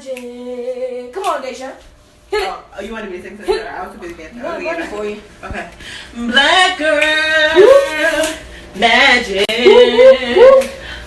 [0.00, 1.12] magic.
[1.12, 1.42] Come on.
[1.42, 1.74] Hit it.
[2.32, 3.58] Oh, oh, you wanted me to sing something?
[3.58, 4.38] I was too busy dancing.
[4.38, 5.20] No, I'm ready for you.
[5.42, 5.70] Okay.
[6.14, 7.00] Black girl,
[8.76, 9.46] magic.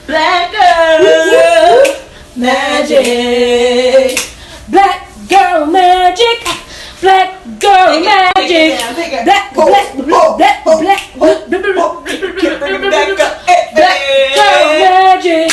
[0.06, 1.02] Black girl,
[2.36, 4.20] magic.
[4.70, 6.44] Black girl magic.
[7.00, 8.36] Black girl magic.
[8.36, 9.25] take it down, take it.
[9.25, 12.04] Black, black, black, black, black, go.
[12.04, 13.48] Keep bringing it back up.
[13.48, 14.36] Eh, Black eh.
[14.36, 15.52] girl magic.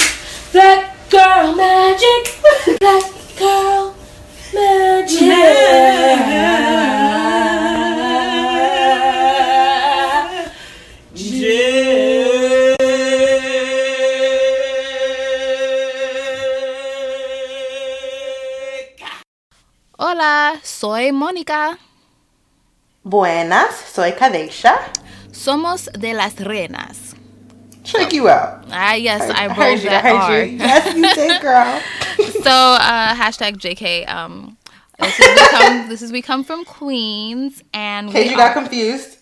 [0.53, 2.81] Black girl magic.
[2.81, 3.95] Black girl
[4.53, 5.31] magic.
[19.97, 21.79] Hola, soy Mónica.
[23.03, 24.79] Buenas, soy Kadesha.
[25.33, 27.20] Somos de las Renas.
[27.85, 28.65] Check you out.
[28.71, 30.57] Ah, yes, I, heard rolled you, that I heard you.
[30.59, 31.81] Yes, you did, girl.
[32.43, 34.07] so, uh, hashtag JK.
[34.09, 34.57] Um,
[34.99, 38.37] this is, we come, this is we come from Queens, and In case we, you
[38.37, 39.17] got are- confused.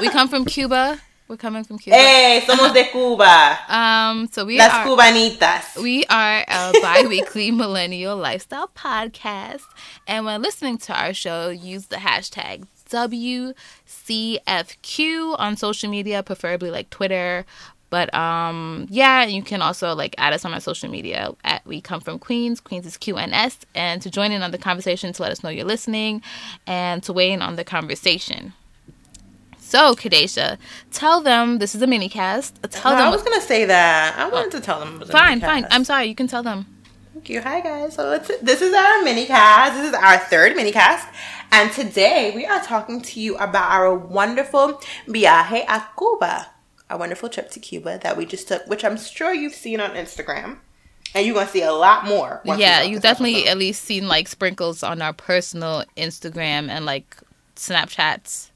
[0.00, 0.98] we come from Cuba.
[1.28, 1.94] We're coming from Cuba.
[1.94, 3.58] Hey, somos de Cuba.
[3.68, 5.76] Um, so we Las are Cubanitas.
[5.82, 9.60] we are a bi-weekly millennial lifestyle podcast,
[10.06, 13.54] and when listening to our show, use the hashtag WCFQ
[15.38, 17.44] on social media, preferably like Twitter.
[17.90, 21.80] But um, yeah, you can also like add us on our social media at We
[21.80, 22.60] Come From Queens.
[22.60, 25.64] Queens is QNS, and to join in on the conversation, to let us know you're
[25.64, 26.22] listening,
[26.66, 28.52] and to weigh in on the conversation.
[29.58, 30.56] So, Kadesha,
[30.92, 32.58] tell them this is a mini cast.
[32.70, 33.08] Tell I them.
[33.08, 34.14] I was gonna say that.
[34.18, 35.02] I wanted to tell them.
[35.06, 35.66] Fine, fine.
[35.70, 36.06] I'm sorry.
[36.06, 36.66] You can tell them.
[37.12, 37.40] Thank you.
[37.42, 37.94] Hi guys.
[37.94, 39.74] So this is our mini cast.
[39.74, 41.06] This is our third mini cast,
[41.50, 46.46] and today we are talking to you about our wonderful viaje a Cuba,
[46.90, 49.90] our wonderful trip to Cuba that we just took, which I'm sure you've seen on
[49.90, 50.58] Instagram,
[51.14, 52.40] and you're gonna see a lot more.
[52.44, 53.50] yeah, you've definitely episode.
[53.50, 57.16] at least seen like sprinkles on our personal Instagram and like
[57.56, 58.50] Snapchats.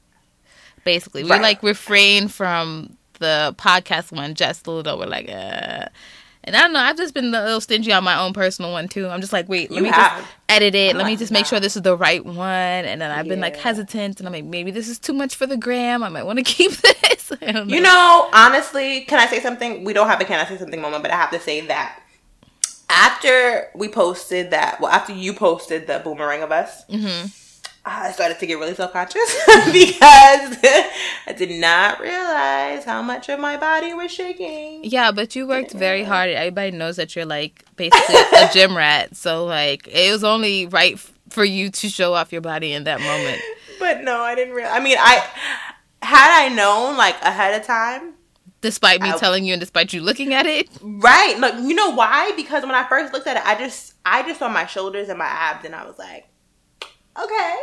[0.83, 1.41] Basically, we Right.
[1.41, 4.97] like refrain from the podcast one just a little.
[4.99, 5.85] We're like, uh.
[6.45, 6.79] And I don't know.
[6.79, 9.07] I've just been a little stingy on my own personal one too.
[9.07, 10.17] I'm just like, wait, let You me have.
[10.19, 10.91] just edit it.
[10.91, 12.37] I'm let me just make sure this is the right one.
[12.37, 15.45] And then I've been like hesitant, and I'm like, maybe this is too much for
[15.47, 16.03] the gram.
[16.03, 17.31] I might want to keep this.
[17.41, 17.63] Know.
[17.63, 19.83] You know, honestly, can I say something?
[19.83, 21.99] We don't have a can I say something moment, but I have to say that
[22.89, 27.27] after we posted that, well, after you posted the boomerang of us, Mm-hmm.
[27.85, 29.19] I started to get really self conscious
[29.71, 30.57] because
[31.27, 34.85] I did not realize how much of my body was shaking.
[34.85, 36.29] Yeah, but you worked very hard.
[36.29, 39.15] Everybody knows that you're like basically a gym rat.
[39.17, 42.85] So like it was only right f- for you to show off your body in
[42.85, 43.41] that moment.
[43.79, 44.79] But no, I didn't realize.
[44.79, 45.25] I mean, I
[46.01, 48.13] had I known like ahead of time,
[48.61, 50.69] Despite me I- telling you and despite you looking at it.
[50.81, 51.37] right?
[51.37, 52.31] Look, you know why?
[52.37, 55.19] Because when I first looked at it, I just I just saw my shoulders and
[55.19, 56.27] my abs, and I was like,
[57.21, 57.55] okay.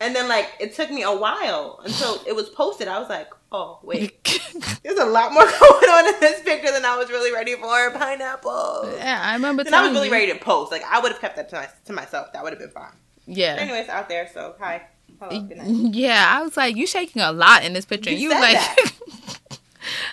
[0.00, 2.88] And then like it took me a while until it was posted.
[2.88, 4.22] I was like, oh wait,
[4.82, 7.90] there's a lot more going on in this picture than I was really ready for.
[7.92, 8.94] Pineapple.
[8.96, 10.12] yeah, I remember And I was really you.
[10.12, 10.72] ready to post.
[10.72, 12.32] Like I would have kept that to, my, to myself.
[12.32, 12.94] That would have been fine.
[13.26, 13.54] Yeah.
[13.58, 14.28] Anyways, out there.
[14.34, 14.82] So hi.
[15.20, 15.46] Hello.
[15.92, 18.10] Yeah, I was like, you shaking a lot in this picture.
[18.10, 18.92] You You, said like that.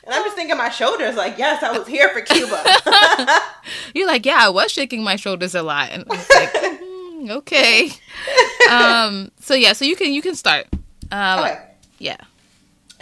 [0.03, 1.15] And I'm just thinking my shoulders.
[1.15, 2.63] Like yes, I was here for Cuba.
[3.95, 5.89] you're like, yeah, I was shaking my shoulders a lot.
[5.91, 6.79] And I was like, "Mm,
[7.29, 7.89] okay.
[8.69, 10.67] Um so yeah, so you can you can start.
[11.11, 11.59] Um okay.
[11.97, 12.17] yeah.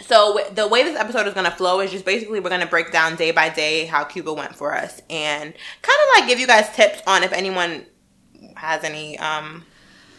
[0.00, 2.66] So the way this episode is going to flow is just basically we're going to
[2.66, 5.52] break down day by day how Cuba went for us and
[5.82, 7.84] kind of like give you guys tips on if anyone
[8.54, 9.64] has any um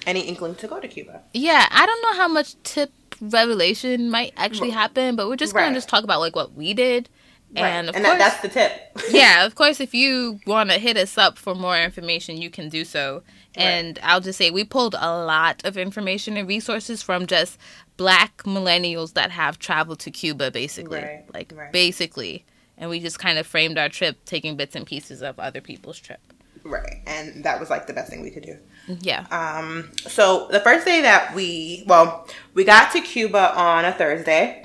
[0.05, 1.21] any inkling to go to Cuba.
[1.33, 5.73] Yeah, I don't know how much tip revelation might actually happen, but we're just gonna
[5.73, 7.09] just talk about like what we did.
[7.55, 8.71] And of and course, that, that's the tip.
[9.11, 12.69] yeah, of course, if you want to hit us up for more information, you can
[12.69, 13.23] do so.
[13.55, 17.57] And I'll just say we pulled a lot of information and resources from just
[17.97, 20.99] black millennials that have traveled to Cuba, basically.
[21.01, 21.71] Right, Like, right.
[21.71, 22.45] basically.
[22.77, 25.99] And we just kind of framed our trip taking bits and pieces of other people's
[25.99, 26.19] trip.
[26.63, 27.01] right.
[27.07, 28.57] And that was like the best thing we could do.
[29.01, 29.25] Yeah.
[29.31, 34.61] Um, so the first day that we, well, we got to Cuba on a Thursday.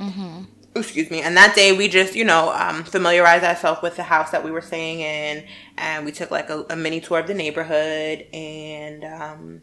[0.77, 1.21] Excuse me.
[1.23, 4.51] And that day we just, you know, um, familiarized ourselves with the house that we
[4.51, 5.45] were staying in,
[5.79, 9.63] and we took like a, a mini tour of the neighborhood, and um,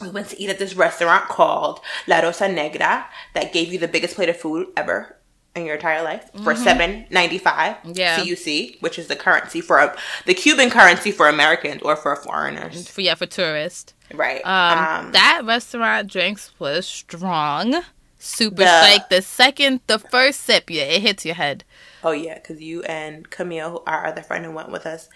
[0.00, 3.88] we went to eat at this restaurant called La Rosa Negra that gave you the
[3.88, 5.16] biggest plate of food ever
[5.56, 8.18] in your entire life for seven ninety five Yeah.
[8.22, 12.88] CUC, which is the currency for uh, the Cuban currency for Americans or for foreigners,
[12.88, 13.92] For, yeah, for tourists.
[14.14, 14.40] right?
[14.46, 17.82] Um, that restaurant drinks was strong,
[18.20, 21.64] super The- like the second, the first sip, yeah, it hits your head.
[22.04, 25.08] Oh yeah, because you and Camille, our other friend who went with us,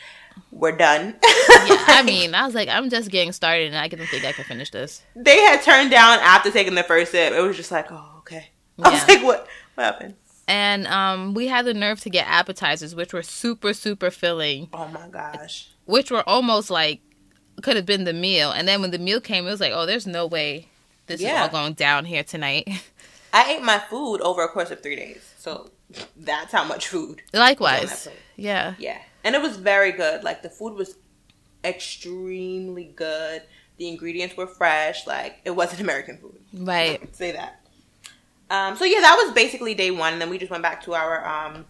[0.51, 1.15] were done.
[1.23, 4.33] yeah, I mean, I was like, I'm just getting started, and I didn't think I
[4.33, 5.03] could finish this.
[5.15, 7.33] they had turned down after taking the first sip.
[7.33, 8.49] It was just like, oh okay.
[8.83, 9.47] I was like, what?
[9.77, 10.15] What happened?
[10.47, 14.89] And um, we had the nerve to get appetizers, which were super, super filling, Oh
[14.89, 15.69] my gosh.
[15.87, 17.01] which were almost like
[17.63, 18.51] could have been the meal.
[18.51, 20.69] And then when the meal came, it was like, oh, there's no way
[21.07, 22.69] this is all going down here tonight.
[23.35, 25.69] I ate my food over a course of three days, so
[26.17, 27.21] that's how much food.
[27.33, 28.75] Likewise, yeah.
[28.79, 30.23] Yeah, and it was very good.
[30.23, 30.95] Like the food was
[31.65, 33.43] extremely good.
[33.77, 35.07] The ingredients were fresh.
[35.07, 36.39] Like it wasn't American food.
[36.55, 37.15] Right.
[37.23, 37.61] Say that.
[38.51, 40.95] Um, so yeah, that was basically day one, and then we just went back to
[40.95, 41.65] our um,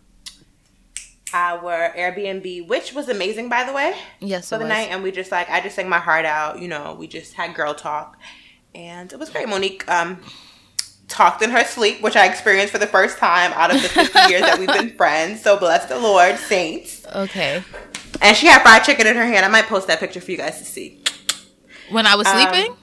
[1.32, 4.68] our Airbnb, which was amazing, by the way, Yes, for the was.
[4.68, 4.88] night.
[4.90, 6.60] And we just like I just sang my heart out.
[6.60, 8.18] You know, we just had girl talk,
[8.74, 9.48] and it was great.
[9.48, 10.20] Monique um,
[11.08, 14.18] talked in her sleep, which I experienced for the first time out of the 50
[14.30, 15.42] years that we've been friends.
[15.42, 17.04] So bless the Lord, saints.
[17.14, 17.62] Okay.
[18.22, 19.44] And she had fried chicken in her hand.
[19.44, 21.02] I might post that picture for you guys to see.
[21.90, 22.76] When I was Um, sleeping.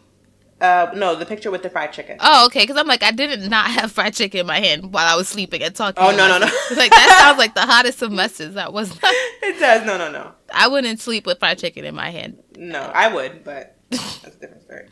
[0.59, 2.17] Uh, no, the picture with the fried chicken.
[2.19, 2.59] Oh, okay.
[2.61, 5.27] Because I'm like, I did not have fried chicken in my hand while I was
[5.27, 6.03] sleeping and talking.
[6.03, 6.45] Oh, no, no, no.
[6.47, 8.53] It's like that sounds like the hottest of messes.
[8.53, 8.89] That was.
[9.01, 9.83] Not, It does.
[9.87, 10.33] No, no, no.
[10.53, 12.37] I wouldn't sleep with fried chicken in my hand.
[12.55, 14.87] No, I would, but that's a different story.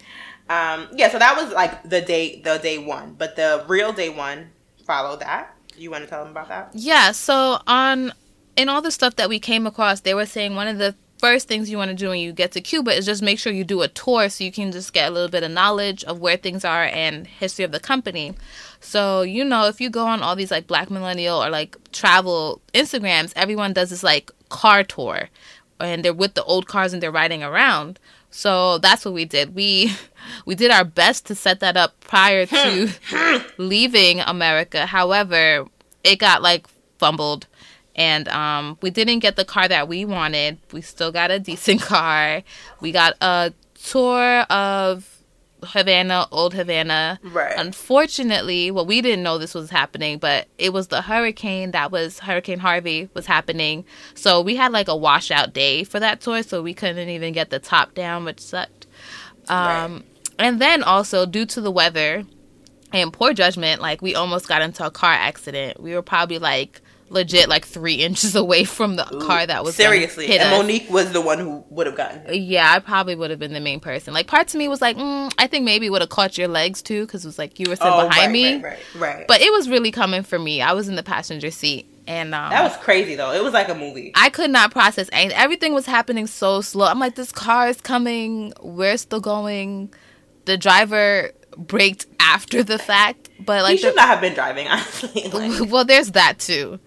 [0.49, 4.09] Um, yeah, so that was like the day, the day one, but the real day
[4.09, 4.49] one
[4.85, 5.55] followed that.
[5.77, 6.71] You want to tell them about that?
[6.73, 7.11] Yeah.
[7.11, 8.11] So on
[8.57, 11.47] in all the stuff that we came across, they were saying one of the first
[11.47, 13.63] things you want to do when you get to Cuba is just make sure you
[13.63, 16.37] do a tour so you can just get a little bit of knowledge of where
[16.37, 18.33] things are and history of the company.
[18.79, 22.61] So, you know, if you go on all these like black millennial or like travel
[22.73, 25.29] Instagrams, everyone does this like car tour
[25.79, 27.99] and they're with the old cars and they're riding around.
[28.31, 29.55] So that's what we did.
[29.55, 29.91] We
[30.45, 32.89] we did our best to set that up prior to
[33.57, 34.85] leaving America.
[34.85, 35.65] However,
[36.03, 36.67] it got like
[36.97, 37.47] fumbled
[37.99, 40.57] and um, we didn't get the car that we wanted.
[40.71, 42.43] We still got a decent car.
[42.79, 45.19] We got a tour of
[45.63, 47.19] Havana, old Havana.
[47.23, 47.53] Right.
[47.57, 52.19] Unfortunately, well, we didn't know this was happening, but it was the hurricane that was
[52.19, 53.83] Hurricane Harvey was happening.
[54.13, 57.49] So we had like a washout day for that tour, so we couldn't even get
[57.49, 58.87] the top down, which sucked.
[59.49, 60.05] Um,
[60.39, 62.23] And then also due to the weather
[62.93, 65.79] and poor judgment, like we almost got into a car accident.
[65.79, 66.81] We were probably like
[67.11, 70.27] legit like three inches away from the car that was seriously.
[70.27, 70.59] hit And us.
[70.61, 72.21] Monique was the one who would have gotten.
[72.27, 72.35] it.
[72.37, 74.13] Yeah, I probably would have been the main person.
[74.13, 76.47] Like, parts of me was like, mm, I think maybe it would have caught your
[76.47, 78.53] legs too, because it was like you were sitting behind Oh, right, me.
[78.55, 78.79] right, right,
[79.15, 79.27] right.
[79.27, 80.61] But it was really coming for me.
[80.61, 83.31] I was in the passenger seat, and um, that was crazy though.
[83.31, 84.11] It was like a movie.
[84.15, 86.85] I could not process, and everything was happening so slow.
[86.85, 88.53] I'm like, this car is coming.
[88.61, 89.91] We're still going.
[90.49, 94.67] The driver braked after the fact, but He like, should the, not have been driving,
[94.73, 95.29] honestly.
[95.33, 96.79] Like, well, there's that too.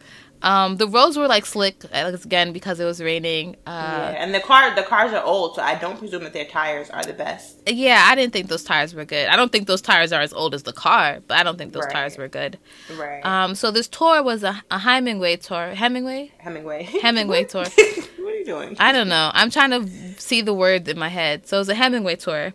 [0.43, 3.55] Um, the roads were like slick uh, again because it was raining.
[3.65, 4.17] Uh, yeah.
[4.19, 7.05] And the car, the cars are old, so I don't presume that their tires are
[7.05, 7.59] the best.
[7.69, 9.29] Yeah, I didn't think those tires were good.
[9.29, 11.73] I don't think those tires are as old as the car, but I don't think
[11.73, 11.93] those Right.
[11.93, 12.59] tires were good.
[12.99, 13.25] Right.
[13.25, 15.75] Um, so this tour was a, a Hemingway tour.
[15.77, 16.33] Hemingway?
[16.39, 16.83] Hemingway.
[17.03, 17.63] Hemingway tour.
[17.63, 18.75] what are you doing?
[18.81, 19.31] I don't know.
[19.35, 21.47] I'm trying to see the words in my head.
[21.47, 22.53] So it was a Hemingway tour.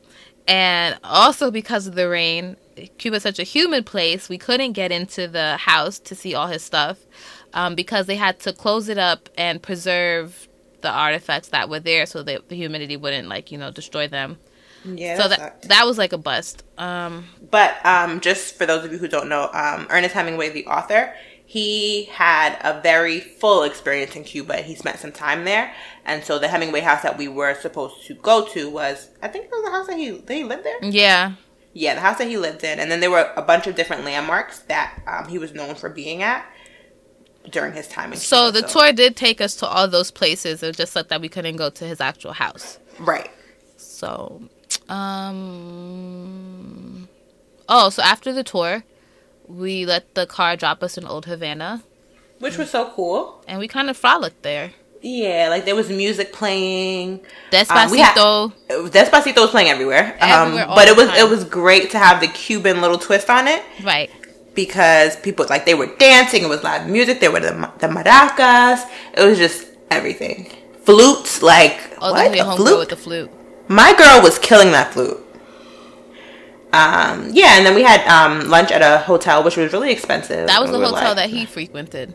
[0.48, 2.56] And also because of the rain,
[2.98, 6.64] Cuba's such a humid place, we couldn't get into the house to see all his
[6.64, 7.00] stuff
[7.54, 10.48] um, because they had to close it up and preserve
[10.82, 14.38] the artifacts that were there so that the humidity wouldn't, like, you know, destroy them.
[14.86, 15.18] yeah.
[15.18, 15.68] so that that sucked.
[15.70, 16.64] that was like a bust.
[16.78, 20.66] Um, But um, just for those of you who don't know, um, Ernest Hemingway, the
[20.68, 21.14] author,
[21.50, 24.58] he had a very full experience in Cuba.
[24.58, 25.74] He spent some time there,
[26.04, 29.46] and so the Hemingway house that we were supposed to go to was, I think
[29.46, 30.84] it was the house that he did he live there.
[30.84, 31.36] yeah.
[31.72, 34.04] Yeah, the house that he lived in, and then there were a bunch of different
[34.04, 36.46] landmarks that um, he was known for being at
[37.50, 38.26] during his time in Cuba.
[38.26, 38.62] So Cuba.
[38.62, 40.62] the tour did take us to all those places.
[40.62, 42.80] It was just like that we couldn't go to his actual house.
[43.00, 43.30] right?
[43.78, 44.42] So,
[44.90, 45.48] um,
[47.70, 48.84] oh, so after the tour,
[49.48, 51.84] we let the car drop us in Old Havana,
[52.40, 53.44] Which was so cool.
[53.48, 54.72] and we kind of frolicked there.
[55.02, 57.22] Yeah, like there was music playing.
[57.52, 57.86] Despacito.
[57.86, 58.16] Um, we had-
[58.92, 60.18] Despacito was playing everywhere.
[60.20, 61.18] Everywhere, um, but it was time.
[61.20, 64.10] it was great to have the Cuban little twist on it right.
[64.56, 66.44] because people like they were dancing.
[66.44, 67.20] It was live music.
[67.20, 68.82] There were the the maracas.
[69.14, 70.52] It was just everything.
[70.84, 72.80] Flutes, like Oh, what a flute.
[72.80, 73.30] with the flute.
[73.68, 75.18] My girl was killing that flute.
[76.74, 80.48] Um, yeah, and then we had um, lunch at a hotel, which was really expensive.
[80.48, 82.14] That was the we hotel like- that he frequented.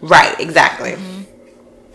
[0.00, 0.92] Right, exactly.
[0.92, 1.22] Mm-hmm.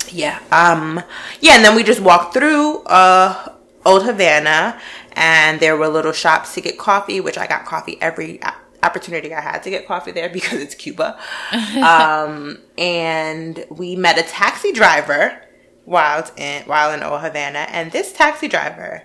[0.10, 0.40] Yeah.
[0.52, 1.02] Um
[1.40, 3.54] yeah, and then we just walked through uh
[3.86, 4.80] Old Havana
[5.14, 8.40] and there were little shops to get coffee, which I got coffee every
[8.84, 11.20] opportunity I had to get coffee there because it's Cuba.
[11.78, 15.42] um, and we met a taxi driver
[15.86, 19.04] while in while in Old Havana, and this taxi driver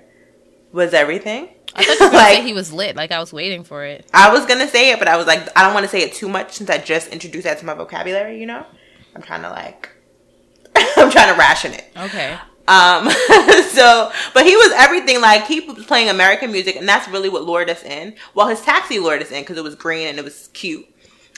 [0.76, 1.49] was everything.
[1.75, 2.97] I thought you were say he was lit.
[2.97, 4.09] Like I was waiting for it.
[4.14, 6.14] I was gonna say it, but I was like, I don't want to say it
[6.14, 8.38] too much since I just introduced that to my vocabulary.
[8.38, 8.64] You know,
[9.14, 9.90] I'm trying to like,
[10.97, 11.87] I'm trying to ration it.
[11.97, 12.38] Okay.
[12.68, 13.09] Um,
[13.68, 15.21] so, but he was everything.
[15.21, 18.14] Like he was playing American music, and that's really what lured us in.
[18.35, 20.87] Well, his taxi lured us in because it was green and it was cute.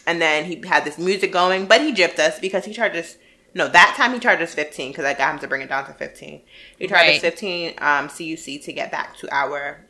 [0.06, 3.16] And then he had this music going, but he gypped us because he charged us.
[3.58, 5.84] No, that time he charged us fifteen because I got him to bring it down
[5.86, 6.42] to fifteen.
[6.78, 7.14] He charged Right.
[7.16, 9.84] us fifteen um, CUC to get back to our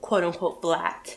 [0.00, 1.16] quote unquote flat.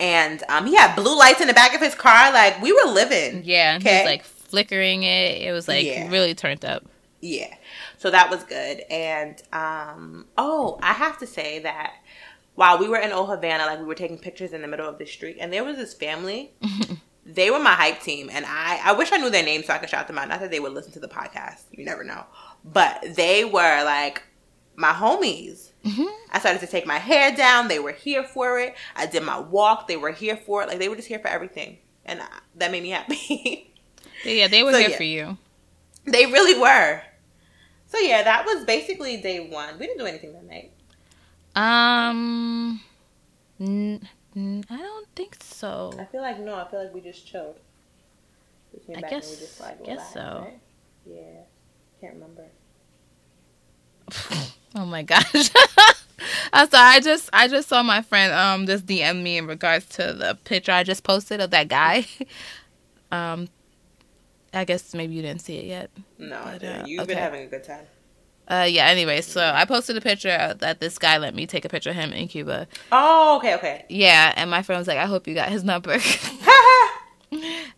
[0.00, 2.32] And um, he had blue lights in the back of his car.
[2.32, 3.42] Like we were living.
[3.44, 3.78] Yeah.
[3.78, 5.42] He was like flickering it.
[5.42, 6.08] It was like Yeah.
[6.10, 6.84] really turned up.
[7.20, 7.54] Yeah.
[7.98, 8.80] So that was good.
[8.90, 11.94] And um oh, I have to say that
[12.54, 14.98] while we were in Old Havana, like we were taking pictures in the middle of
[14.98, 16.50] the street, and there was this family.
[17.28, 19.78] they were my hype team, and I I wish I knew their name so I
[19.78, 20.28] could shout them out.
[20.28, 21.64] Not that they would listen to the podcast.
[21.70, 22.24] You never know.
[22.64, 24.22] But they were like
[24.76, 25.70] my homies.
[26.32, 27.68] I started to take my hair down.
[27.68, 28.74] They were here for it.
[28.94, 29.88] I did my walk.
[29.88, 30.68] They were here for it.
[30.68, 33.64] Like they were just here for everything, and I, that made me happy.
[34.24, 34.96] Yeah, they were So, here yeah.
[34.96, 35.38] for you.
[36.04, 37.00] They really were.
[37.86, 39.78] So yeah, that was basically day one.
[39.78, 40.72] We didn't do anything that night.
[41.54, 42.80] Um,
[43.60, 44.08] n-
[44.70, 45.92] I don't think so.
[45.98, 46.54] I feel like no.
[46.54, 47.58] I feel like we just chilled.
[48.72, 50.44] We came I back and guess- we just, like, guess so.
[50.44, 50.60] right?
[51.06, 51.40] Yeah,
[52.00, 52.44] can't remember.
[54.74, 55.24] Oh my gosh.
[56.52, 56.96] I'm sorry.
[56.96, 60.38] I just I just saw my friend um just DM me in regards to the
[60.44, 62.04] picture I just posted of that guy.
[63.10, 63.48] um,
[64.52, 65.90] I guess maybe you didn't see it yet.
[66.18, 66.82] No, I But, didn't.
[66.82, 67.86] uh, You've been having a good time.
[68.48, 68.86] Uh, yeah.
[68.86, 71.96] Anyway, so I posted a picture that this guy let me take a picture of
[71.96, 72.66] him in Cuba.
[72.90, 73.84] Oh, okay, okay.
[73.90, 75.98] Yeah, and my friend was like, "I hope you got his number."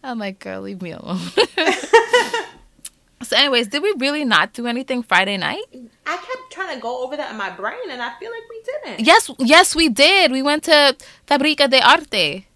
[0.04, 1.18] I'm like, "Girl, leave me alone."
[3.22, 5.64] so, anyways, did we really not do anything Friday night?
[6.06, 8.62] I kept trying to go over that in my brain, and I feel like we
[8.62, 9.06] didn't.
[9.06, 10.30] Yes, yes, we did.
[10.30, 10.96] We went to
[11.26, 12.46] Fabrica de Arte.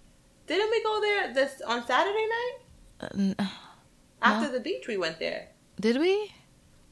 [0.46, 3.44] Didn't we go there this on Saturday night Uh,
[4.22, 4.86] after the beach?
[4.86, 5.48] We went there.
[5.80, 6.32] Did we?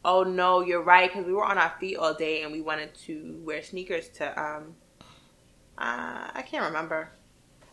[0.04, 2.94] Oh no, you're right because we were on our feet all day and we wanted
[3.06, 4.74] to wear sneakers to um.
[5.78, 7.10] Uh, I can't remember.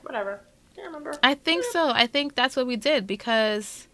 [0.04, 0.42] Whatever.
[0.76, 1.14] Can't remember.
[1.22, 1.90] I think so.
[1.90, 3.88] I think that's what we did because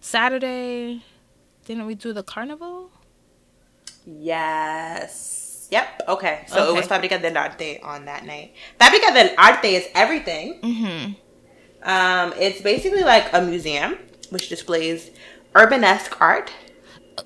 [0.00, 1.02] Saturday,
[1.64, 2.90] didn't we do the carnival?
[4.06, 5.68] Yes.
[5.70, 6.02] Yep.
[6.08, 6.44] Okay.
[6.46, 6.88] So it was Okay.
[6.88, 8.54] Fabrica del Arte on that night.
[8.78, 10.60] Fabrica del Arte is everything.
[10.60, 11.12] Mm-hmm.
[11.88, 13.98] Um, it's basically like a museum
[14.30, 15.10] which displays
[15.56, 16.50] urbanesque art.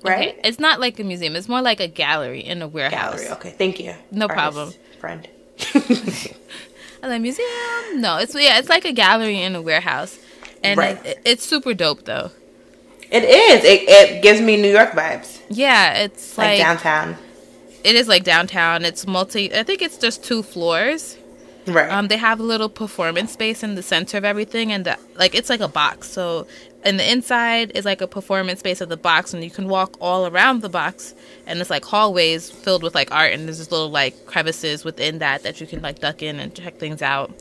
[0.03, 0.29] Right.
[0.29, 0.41] Okay.
[0.43, 1.35] It's not like a museum.
[1.35, 3.21] It's more like a gallery in a warehouse.
[3.21, 3.29] Gallery.
[3.37, 3.49] Okay.
[3.51, 3.95] Thank you.
[4.11, 4.73] No artist problem.
[4.99, 5.27] friend.
[7.01, 8.01] And a museum?
[8.01, 10.19] No, it's yeah, it's like a gallery in a warehouse,
[10.61, 11.05] and Right.
[11.05, 12.31] it, it's super dope though.
[13.09, 13.63] it is.
[13.63, 15.39] It, it gives me New York vibes.
[15.49, 17.17] Yeah, it's Like, like, downtown.
[17.85, 18.83] it is like downtown.
[18.83, 19.53] It's multi.
[19.55, 21.15] I think it's just two floors.
[21.67, 21.89] Right.
[21.89, 25.33] Um, they have a little performance space in the center of everything, and the, like
[25.35, 26.09] it's like a box.
[26.11, 26.47] So,
[26.83, 29.97] and the inside is like a performance space of the box, and you can walk
[29.99, 31.13] all around the box,
[31.45, 35.19] and it's like hallways filled with like art, and there's just little like crevices within
[35.19, 37.31] that that you can like duck in and check things out.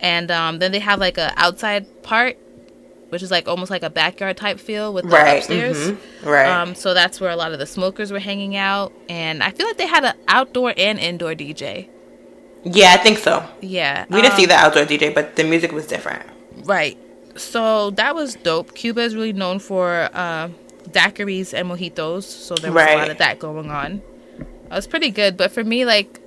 [0.00, 2.38] And um, then they have like a outside part,
[3.10, 5.38] which is like almost like a backyard type feel with the right.
[5.38, 5.76] upstairs.
[5.76, 6.46] mhm, Right.
[6.48, 9.66] Um, so that's where a lot of the smokers were hanging out, and I feel
[9.66, 11.88] like they had an outdoor and indoor DJ.
[12.64, 13.46] yeah, I think so.
[13.60, 16.22] Yeah, We didn't see um, the outdoor DJ, but the music was different.
[16.64, 16.96] Right.
[17.40, 18.74] So that was dope.
[18.74, 20.50] Cuba is really known for uh,
[20.90, 24.02] daiquiris and mojitos, so there was a lot of that going on.
[24.38, 26.20] It was pretty good, but for me, like,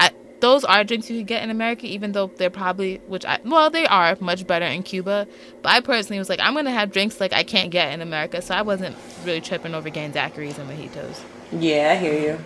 [0.00, 0.10] I,
[0.40, 3.70] those are drinks you could get in America, even though they're probably, which I, well,
[3.70, 5.28] they are much better in Cuba.
[5.60, 8.40] But I personally was like, I'm gonna have drinks like I can't get in America,
[8.40, 11.20] so I wasn't really tripping over getting daiquiris and mojitos.
[11.52, 12.44] Yeah, I hear you.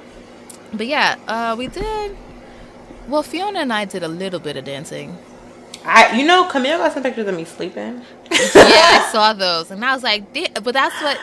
[0.73, 2.17] But yeah, uh, we did.
[3.09, 5.17] Well, Fiona and I did a little bit of dancing.
[5.87, 8.03] I, you know, Camille got some pictures of me sleeping.
[8.31, 11.19] yeah, I saw those, and I was like, but that's what,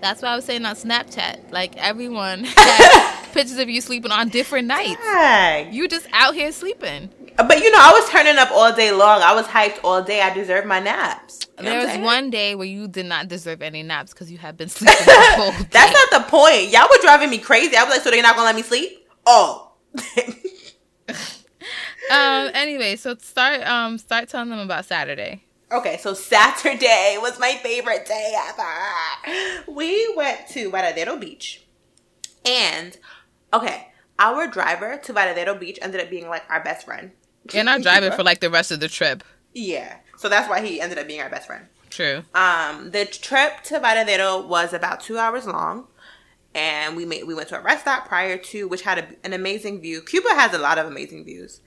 [0.00, 1.50] that's what I was saying on Snapchat.
[1.50, 5.00] Like everyone had pictures of you sleeping on different nights.
[5.02, 5.72] Dang.
[5.72, 7.08] You just out here sleeping.
[7.36, 9.22] But you know, I was turning up all day long.
[9.22, 10.20] I was hyped all day.
[10.20, 11.40] I deserved my naps.
[11.58, 14.38] You know there was one day where you did not deserve any naps because you
[14.38, 15.68] had been sleeping the whole day.
[15.70, 16.68] That's not the point.
[16.68, 17.76] Y'all were driving me crazy.
[17.76, 19.06] I was like, so they're not gonna let me sleep?
[19.26, 19.72] Oh.
[22.10, 22.50] Um.
[22.54, 25.42] Anyway, so start um start telling them about Saturday.
[25.72, 29.72] okay, so Saturday was my favorite day ever.
[29.72, 31.62] We went to Varadero Beach.
[32.46, 32.96] And
[33.52, 37.12] okay, our driver to Varadero Beach ended up being like our best friend.
[37.52, 39.24] You're not driving for like the rest of the trip.
[39.52, 39.98] Yeah.
[40.16, 41.66] So that's why he ended up being our best friend.
[41.90, 42.22] True.
[42.34, 45.86] Um, the trip to Varadero was about two hours long,
[46.54, 49.32] and we made we went to a rest stop prior to, which had a, an
[49.32, 50.00] amazing view.
[50.02, 51.60] Cuba has a lot of amazing views.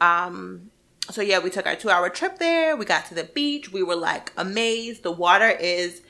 [0.00, 0.70] Um,
[1.10, 2.76] so yeah, we took our two hour trip there.
[2.76, 3.72] We got to the beach.
[3.72, 5.02] We were like amazed.
[5.02, 6.02] The water is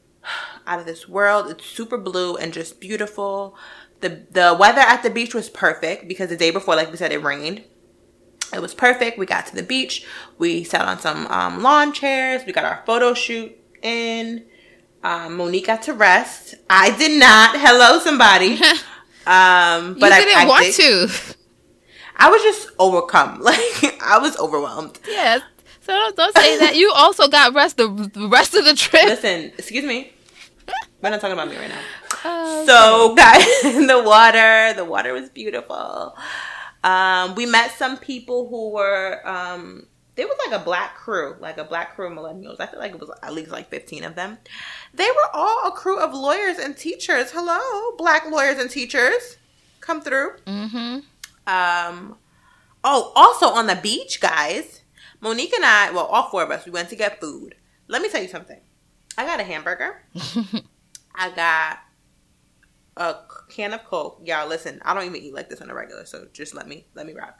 [0.66, 1.50] out of this world.
[1.50, 3.56] It's super blue and just beautiful.
[4.00, 7.12] The the weather at the beach was perfect because the day before, like we said,
[7.12, 7.62] it rained.
[8.52, 9.16] It was perfect.
[9.18, 10.04] We got to the beach.
[10.38, 12.42] We sat on some um, lawn chairs.
[12.46, 14.44] We got our photo shoot in.
[15.04, 16.54] Um, Monique got to rest.
[16.70, 17.56] I did not.
[17.58, 18.58] Hello, somebody.
[19.24, 20.74] Um, but you I, didn't I want did-
[21.08, 21.34] to.
[22.16, 23.40] I was just overcome.
[23.42, 24.98] Like I was overwhelmed.
[25.06, 25.42] Yes.
[25.80, 26.76] So don't, don't say that.
[26.76, 29.04] You also got rest the, the rest of the trip.
[29.04, 30.12] Listen, excuse me.
[31.02, 31.80] We're not talking about me right now.
[32.24, 36.16] Oh, So, guys, in the water, the water was beautiful.
[36.84, 41.58] Um, we met some people who were, um, there was like a black crew, like
[41.58, 42.60] a black crew of millennials.
[42.60, 44.38] I feel like it was at least like 15 of them.
[44.94, 47.32] They were all a crew of lawyers and teachers.
[47.32, 49.36] Hello, black lawyers and teachers.
[49.80, 50.36] Come through.
[50.46, 51.00] mm-hmm.
[51.46, 52.16] Um,
[52.84, 54.82] oh, also on the beach, guys,
[55.20, 57.54] Monique and I, well, all four of us, we went to get food.
[57.88, 58.60] Let me tell you something.
[59.18, 60.02] I got a hamburger.
[61.14, 61.78] I got
[62.96, 63.16] a
[63.48, 64.20] can of Coke.
[64.24, 66.86] Y'all, listen, I don't even eat like this on a regular, so just let me
[66.94, 67.38] let me rock.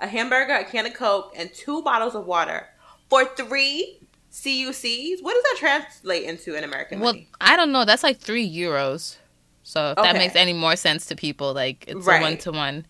[0.00, 2.68] A hamburger, a can of Coke, and two bottles of water
[3.10, 4.00] for three
[4.32, 5.22] CUCs.
[5.22, 7.28] What does that translate into in American Well, money?
[7.40, 7.84] I don't know.
[7.84, 9.16] That's like three euros.
[9.64, 12.20] So if that makes any more sense to people, like it's Right.
[12.20, 12.86] a one to one.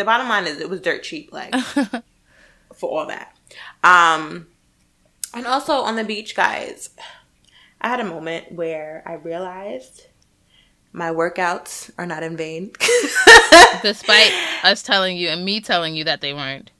[0.00, 1.54] The bottom line is it was dirt cheap, like
[2.74, 3.36] for all that.
[3.84, 4.46] Um,
[5.34, 6.88] and also on the beach, guys,
[7.82, 10.06] I had a moment where I realized
[10.94, 12.70] my workouts are not in vain.
[13.82, 14.32] Despite
[14.64, 16.70] us telling you and me telling you that they weren't.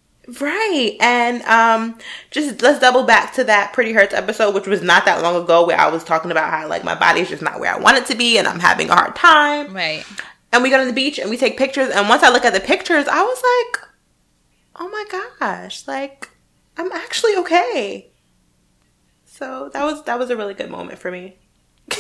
[0.41, 0.97] Right.
[0.99, 1.99] And um
[2.31, 5.67] just let's double back to that Pretty Hurts episode, which was not that long ago
[5.67, 8.07] where I was talking about how like my body's just not where I want it
[8.07, 9.75] to be and I'm having a hard time.
[9.75, 10.07] Right.
[10.53, 12.53] And we go to the beach and we take pictures and once I look at
[12.53, 13.89] the pictures, I was like,
[14.77, 15.05] Oh my
[15.39, 16.31] gosh, like
[16.77, 18.07] I'm actually okay.
[19.27, 21.37] So that was that was a really good moment for me.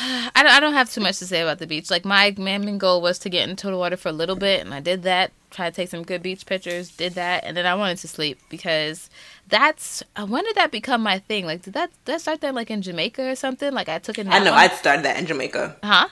[0.00, 1.88] I don't, I don't have too much to say about the beach.
[1.90, 4.74] Like my main goal was to get into the water for a little bit, and
[4.74, 5.32] I did that.
[5.50, 8.40] Tried to take some good beach pictures, did that, and then I wanted to sleep
[8.48, 9.08] because
[9.46, 11.46] that's uh, when did that become my thing?
[11.46, 13.72] Like did that did that start that like in Jamaica or something?
[13.72, 14.34] Like I took a nap.
[14.34, 15.76] I know I started that in Jamaica.
[15.84, 16.08] huh?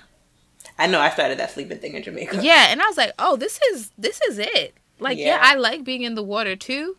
[0.79, 2.41] I know I started that sleeping thing in Jamaica.
[2.43, 4.75] Yeah, and I was like, oh, this is this is it.
[4.99, 5.27] Like, yeah.
[5.37, 5.39] Yeah.
[5.43, 6.97] I like being in the water too.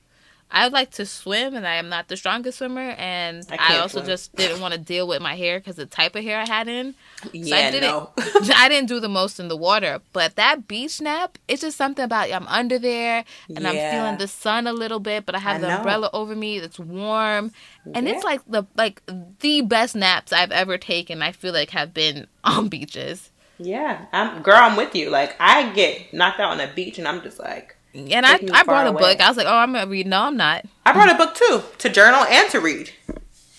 [0.55, 3.99] I like to swim, and I am not the strongest swimmer, and I I, also
[4.01, 4.05] swim.
[4.05, 6.67] just didn't want to deal with my hair because the type of hair I had
[6.67, 6.93] in.
[7.23, 7.89] So Yeah, I didn't.
[7.89, 8.11] no.
[8.55, 12.05] I didn't do the most in the water, but that beach nap, it's just something
[12.05, 15.55] about I'm under there and I'm feeling the sun a little bit, but I have
[15.55, 15.77] I the know.
[15.77, 16.59] umbrella over me.
[16.59, 17.51] It's warm,
[17.95, 18.13] and Yeah.
[18.13, 19.01] it's like the like
[19.39, 21.23] the best naps I've ever taken.
[21.23, 23.31] I feel like have been on beaches.
[23.63, 24.55] Yeah, I'm girl.
[24.57, 25.09] I'm with you.
[25.09, 28.63] Like I get knocked out on a beach, and I'm just like, And I, I
[28.63, 29.01] brought a away.
[29.13, 29.21] book.
[29.21, 30.07] I was like, oh, I'm gonna read.
[30.07, 30.65] No, I'm not.
[30.85, 32.91] I brought a book too to journal and to read.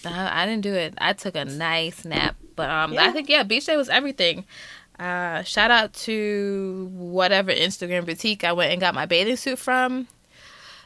[0.06, 0.94] I, I didn't do it.
[0.98, 3.04] I took a nice nap, but um, Yeah.
[3.06, 4.44] I think yeah, beach day was everything.
[4.98, 10.06] Uh, shout out to whatever Instagram boutique I went and got my bathing suit from.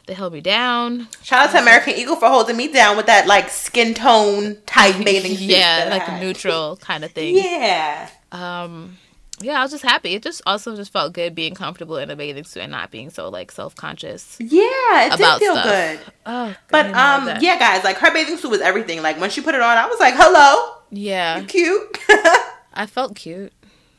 [0.06, 1.08] They held me down.
[1.22, 4.96] Shout out to American Eagle for holding me down with that like skin tone type
[5.04, 5.40] bathing suit.
[5.50, 7.36] yeah, like a neutral kind of thing.
[7.36, 8.96] Yeah, Um,
[9.40, 10.14] yeah, I was just happy.
[10.14, 13.10] It just also just felt good being comfortable in a bathing suit and not being
[13.10, 15.64] so like self conscious yeah, it about did feel stuff.
[15.66, 16.00] good.
[16.26, 17.42] Oh, But um, that.
[17.42, 19.02] yeah, guys, like her bathing suit was everything.
[19.02, 21.98] Like when she put it on, I was like, "Hello, yeah, you cute."
[22.74, 23.52] I felt cute.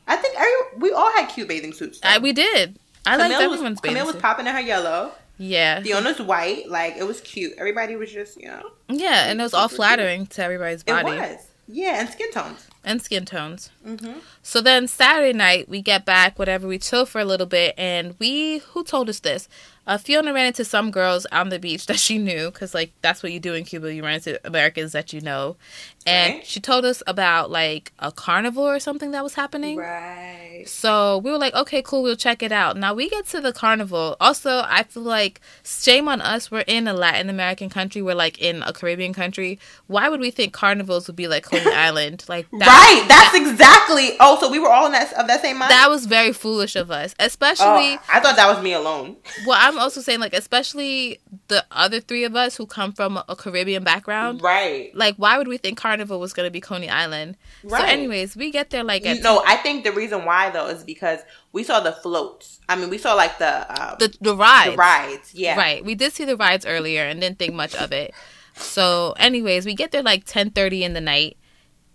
[0.07, 1.99] I think every, we all had cute bathing suits.
[2.03, 2.79] I, we did.
[3.05, 5.11] I was, everyone's bathing Camille was popping in her yellow.
[5.37, 6.67] Yeah, Fiona's white.
[6.69, 7.53] Like it was cute.
[7.57, 9.77] Everybody was just, you know, yeah, and it was all Super cute.
[9.77, 11.37] flattering to everybody's it body was.
[11.71, 12.67] Yeah, and skin tones.
[12.83, 13.69] and skin tones.
[13.85, 14.19] Mm-hmm.
[14.41, 18.15] So then Saturday night we get back, whatever, we chill for a little bit, and
[18.17, 19.47] we who told us this?
[19.85, 23.21] Uh, Fiona ran into some girls on the beach that she knew, because like that's
[23.21, 23.93] what you do in Cuba.
[23.93, 25.57] You run into Americans that you know,
[26.05, 26.45] and Right.
[26.45, 29.77] she told us about like a carnival or something that was happening.
[29.77, 30.63] Right.
[30.67, 32.75] So we were like, okay, cool, we'll check it out.
[32.77, 34.17] Now we get to the carnival.
[34.19, 36.51] Also, I feel like shame on us.
[36.51, 38.01] We're in a Latin American country.
[38.01, 39.57] We're like in a Caribbean country.
[39.87, 42.25] Why would we think carnivals would be like Coney Island?
[42.27, 43.05] Like that, right.
[43.07, 44.17] That's exactly.
[44.19, 45.71] Oh, so we were all in that of that same mind.
[45.71, 47.15] that was very foolish of us.
[47.19, 49.15] Especially, oh, I thought that was me alone.
[49.47, 53.21] well, I'm I'm also saying like especially the other three of us who come from
[53.29, 54.41] a Caribbean background.
[54.41, 54.93] Right.
[54.95, 57.37] Like why would we think Carnival was going to be Coney Island?
[57.63, 57.89] So Right.
[57.89, 61.19] anyways, we get there like at No, I think the reason why though is because
[61.51, 62.59] we saw the floats.
[62.69, 64.71] I mean, we saw like the uh, the the rides.
[64.71, 65.33] the rides.
[65.33, 65.57] Yeah.
[65.57, 65.83] Right.
[65.83, 68.13] We did see the rides earlier and didn't think much of it.
[68.55, 71.37] So, anyways, we get there like ten thirty in the night,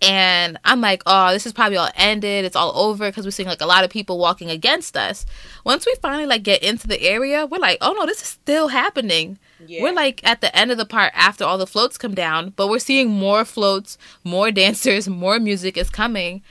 [0.01, 2.43] and I'm like, oh, this is probably all ended.
[2.45, 5.25] It's all over because we're seeing like a lot of people walking against us.
[5.63, 8.69] Once we finally like get into the area, we're like, oh no, this is still
[8.69, 9.37] happening.
[9.67, 9.81] Yeah.
[9.83, 12.67] We're like at the end of the part after all the floats come down, but
[12.69, 16.41] we're seeing more floats, more dancers, more music is coming,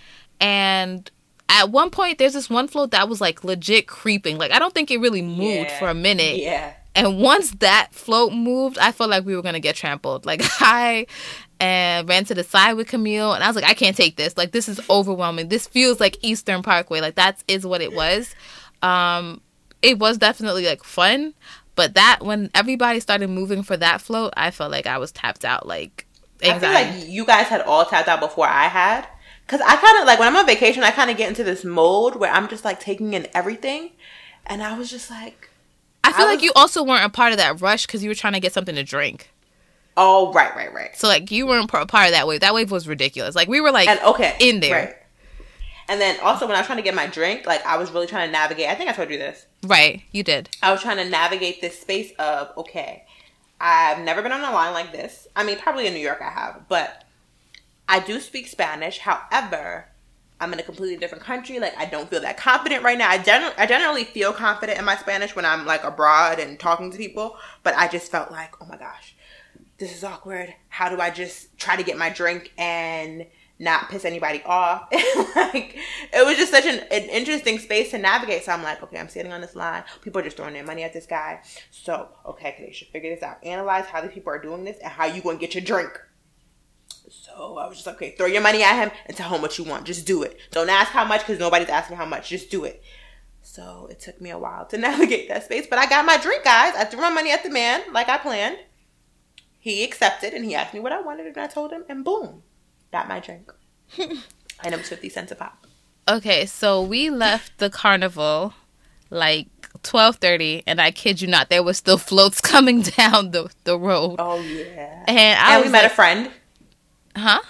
[0.41, 1.11] and.
[1.47, 4.39] At one point, there's this one float that was like legit creeping.
[4.39, 5.79] Like I don't think it really moved Yeah.
[5.79, 6.39] for a minute.
[6.39, 6.73] Yeah.
[6.95, 10.25] And once that float moved, I felt like we were gonna get trampled.
[10.25, 11.07] Like I
[11.61, 14.39] and ran to the side with Camille, and I was like, I can't take this.
[14.39, 15.49] Like this is overwhelming.
[15.49, 17.03] This feels like Eastern Parkway.
[17.03, 18.35] Like that is what it was.
[18.83, 19.43] Um,
[19.83, 21.35] it was definitely like fun,
[21.75, 25.45] but that when everybody started moving for that float, I felt like I was tapped
[25.45, 25.67] out.
[25.67, 26.07] Like
[26.43, 29.07] I feel like you guys had all tapped out before I had.
[29.47, 31.65] Cause I kind of like when I'm on vacation, I kind of get into this
[31.65, 33.91] mode where I'm just like taking in everything,
[34.47, 35.51] and I was just like,
[36.03, 38.15] I feel I like you also weren't a part of that rush because you were
[38.15, 39.31] trying to get something to drink.
[39.99, 42.41] oh right, right, right, So like you weren't a part of that wave.
[42.41, 43.35] That wave was ridiculous.
[43.35, 44.75] Like we were like and okay, in there.
[44.87, 44.97] Right.
[45.89, 48.07] And then also when I was trying to get my drink, like I was really
[48.07, 48.69] trying to navigate.
[48.71, 49.47] I think I told you this.
[49.65, 50.03] Right.
[50.13, 50.51] You did.
[50.63, 53.05] I was trying to navigate this space of okay,
[53.61, 55.27] I've never been on a line like this.
[55.35, 57.05] I mean, probably in New York I have, but
[57.89, 58.99] I do speak Spanish.
[58.99, 59.87] However,
[60.41, 61.59] I'm in a completely different country.
[61.59, 63.09] Like I don't feel that confident right now.
[63.09, 66.91] I gen- I generally feel confident in my Spanish when I'm like abroad and talking
[66.91, 69.15] to people, but I just felt like, oh my gosh,
[69.79, 70.55] this is awkward.
[70.69, 73.27] How do I just try to get my drink and
[73.59, 74.89] not piss anybody off?
[74.93, 75.77] like
[76.13, 78.45] it was just such an, an interesting space to navigate.
[78.45, 79.85] So I'm like, okay, I'm sitting on this line.
[80.03, 81.43] People are just throwing their money at this guy.
[81.71, 83.45] So okay, they should figure this out.
[83.45, 86.01] Analyze how these people are doing this and how you to get your drink.
[87.09, 89.59] So I was just like, okay, throw your money at him and tell him what
[89.59, 89.85] you want.
[89.85, 90.39] Just do it.
[90.51, 92.29] Don't ask how much because nobody's asking how much.
[92.29, 92.83] Just do it.
[93.43, 96.45] So it took me a while to navigate that space, but I got my drink,
[96.45, 96.75] guys.
[96.77, 98.59] I threw my money at the man like I planned.
[99.61, 102.43] He accepted and he asked me what I wanted, and I told him, and boom,
[102.97, 103.53] got my drink.
[103.99, 105.67] and it was 50 cents a pop.
[106.09, 108.55] Okay, so we left the carnival
[109.11, 109.49] like
[109.83, 113.79] twelve thirty, and I kid you not, there was still floats coming down the the
[113.79, 114.17] road.
[114.19, 115.05] Oh, yeah.
[115.09, 116.31] And I And we met like, a friend.
[117.17, 117.41] huh?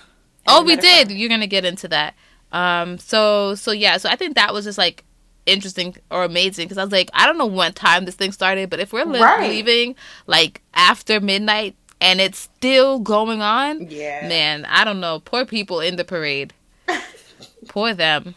[0.46, 1.10] Oh, we we did.
[1.10, 2.14] You're gonna get into that.
[2.52, 2.98] Um.
[2.98, 3.96] So so yeah.
[3.98, 5.02] So I think that was just like
[5.46, 8.70] interesting or amazing because I was like, I don't know what time this thing started,
[8.70, 9.50] but if we're li- Right.
[9.50, 9.94] leaving
[10.26, 14.28] like after midnight and it's still going on, Yeah.
[14.28, 15.20] man, I don't know.
[15.20, 16.52] Poor people in the parade.
[17.68, 18.34] Poor them.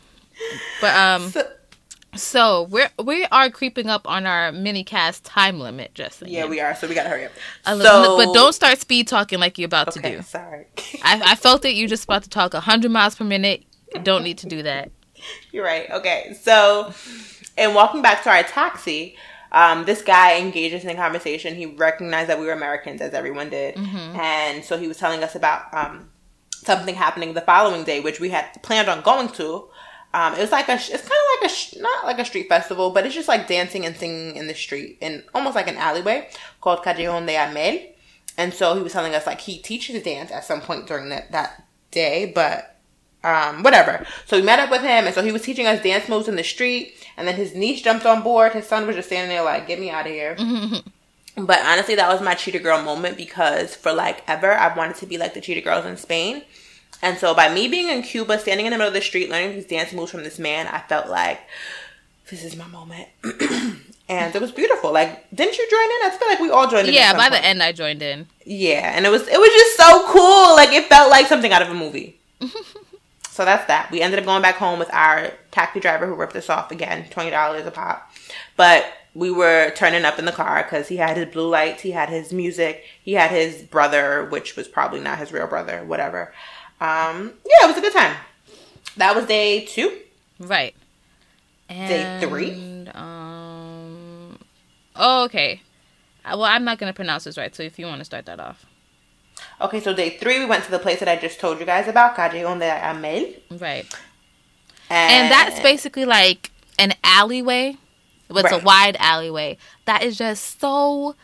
[0.82, 1.30] But um.
[1.32, 1.52] So-
[2.16, 6.30] So we're we are creeping up on our mini cast time limit, Justin.
[6.30, 6.74] yeah, we are.
[6.74, 7.32] So we got to hurry up.
[7.66, 10.22] A so, little- but don't start speed talking like you're about to do.
[10.24, 10.66] sorry.
[11.04, 13.66] I, I felt that you just about to talk hundred miles per minute.
[14.04, 14.90] Don't need to do that.
[15.52, 15.90] You're right.
[15.92, 16.36] Okay.
[16.42, 16.92] So,
[17.58, 19.16] and walking back to our taxi,
[19.52, 21.56] um, this guy engages in a conversation.
[21.56, 23.78] He recognized that we were Americans, as everyone did.
[24.20, 26.10] And so he was telling us about um,
[26.52, 29.70] something happening the following day, which we had planned on going to.
[30.14, 32.92] Um, it was like a, it's kind of like a, not like a street festival,
[32.92, 36.30] but it's just like dancing and singing in the street in almost like an alleyway
[36.62, 37.94] called Callejon de Hamel.
[38.38, 41.32] And so he was telling us like he teaches dance at some point during that,
[41.32, 42.78] that day, but
[43.24, 44.06] um, whatever.
[44.26, 46.36] So we met up with him, and so he was teaching us dance moves in
[46.36, 46.94] the street.
[47.18, 48.54] And then his niece jumped on board.
[48.54, 51.46] His son was just standing there like, "Get me out of here." Mm-hmm.
[51.46, 55.06] but honestly, that was my cheetah girl moment because for like ever, I wanted to
[55.06, 56.44] be like the cheetah girls in Spain.
[57.02, 59.52] And so by me being in Cuba, standing in the middle of the street, learning
[59.52, 61.42] these dance moves from this man, I felt like
[62.30, 63.08] this is my moment.
[64.10, 64.92] and it was beautiful.
[64.92, 66.12] Like, didn't you join in?
[66.12, 66.94] I feel like we all joined in.
[66.94, 68.28] Yeah, by the end I joined in.
[68.46, 70.56] Yeah, and it was it was just so cool.
[70.56, 72.20] Like it felt like something out of a movie.
[73.38, 73.92] so that's that.
[73.92, 77.08] We ended up going back home with our taxi driver who ripped us off again,
[77.12, 78.12] twenty dollars a pop.
[78.56, 81.92] But we were turning up in the car because he had his blue lights, he
[81.92, 86.34] had his music, he had his brother, which was probably not his real brother, whatever.
[86.82, 88.16] Um, yeah, it was a good time.
[88.98, 90.00] That was day two.
[90.40, 90.76] Right.
[91.70, 92.88] Day three?
[92.96, 94.40] Um.
[94.96, 95.62] Oh, okay.
[96.26, 98.40] Uh, Well, I'm not gonna pronounce this right, so if you want to start that
[98.40, 98.66] off,
[99.60, 101.88] Okay, so day three, we went to the place that I just told you guys
[101.88, 103.34] about, Callejon de Hamel.
[103.60, 103.86] right?
[104.90, 107.78] And, And that's basically like an alleyway.
[108.30, 111.16] But It's a wide alleyway that is just so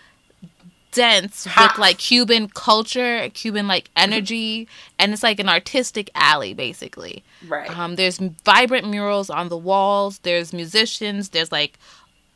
[0.94, 1.74] dense Hot.
[1.74, 7.24] with like Cuban culture, Cuban like energy, and it's like an artistic alley basically.
[7.46, 7.70] Right.
[7.78, 10.20] Um, there's vibrant murals on the walls.
[10.20, 11.30] There's musicians.
[11.30, 11.78] There's like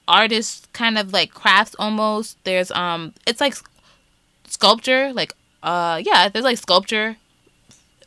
[0.08, 2.44] artists, kind of like crafts almost.
[2.44, 3.56] There's um, it's like
[4.48, 5.34] sculpture, like
[5.68, 7.18] uh, yeah, there's like sculpture.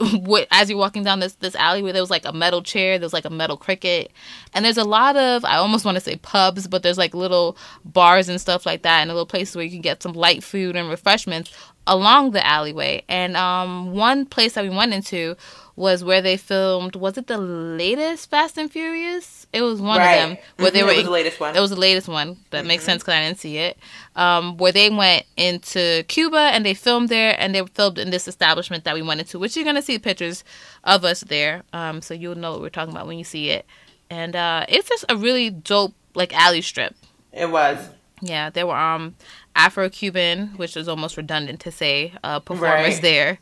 [0.51, 3.13] as you're walking down this this alley where there was like a metal chair, there's
[3.13, 4.11] like a metal cricket,
[4.55, 7.59] and there's a lot of I almost want to say pubs, but there's like little
[7.85, 10.75] bars and stuff like that, and little places where you can get some light food
[10.75, 11.53] and refreshments
[11.87, 13.03] along the alleyway.
[13.11, 15.37] And um, one place that we went into
[15.81, 16.95] was where they filmed.
[16.95, 19.47] Was it the latest Fast and Furious?
[19.53, 20.13] It was one Right.
[20.15, 20.95] of them where Mhm, they it were.
[20.95, 21.57] was the latest one.
[21.57, 22.37] It was the latest one.
[22.51, 23.79] That makes sense because I didn't see it.
[24.15, 28.29] Um, where they went into Cuba and they filmed there, and they filmed in this
[28.29, 30.45] establishment that we went into, which you're gonna see pictures
[30.85, 31.63] of us there.
[31.73, 33.65] Um, so you'll know what we're talking about when you see it.
[34.11, 36.95] And uh, it's just a really dope like alley strip.
[37.33, 37.89] It was.
[38.21, 39.15] Yeah, there were um
[39.57, 43.03] Afro Cuban, which is almost redundant to say, uh, performers Right.
[43.03, 43.39] there.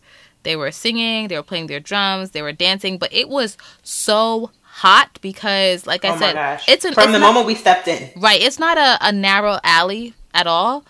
[0.49, 4.51] They were singing, they were playing their drums, they were dancing, but it was so
[4.63, 7.87] hot because, like I oh said, it's an From it's the not- moment we stepped
[7.87, 8.11] in.
[8.19, 8.41] right.
[8.41, 10.87] It's not a, a narrow alley at all,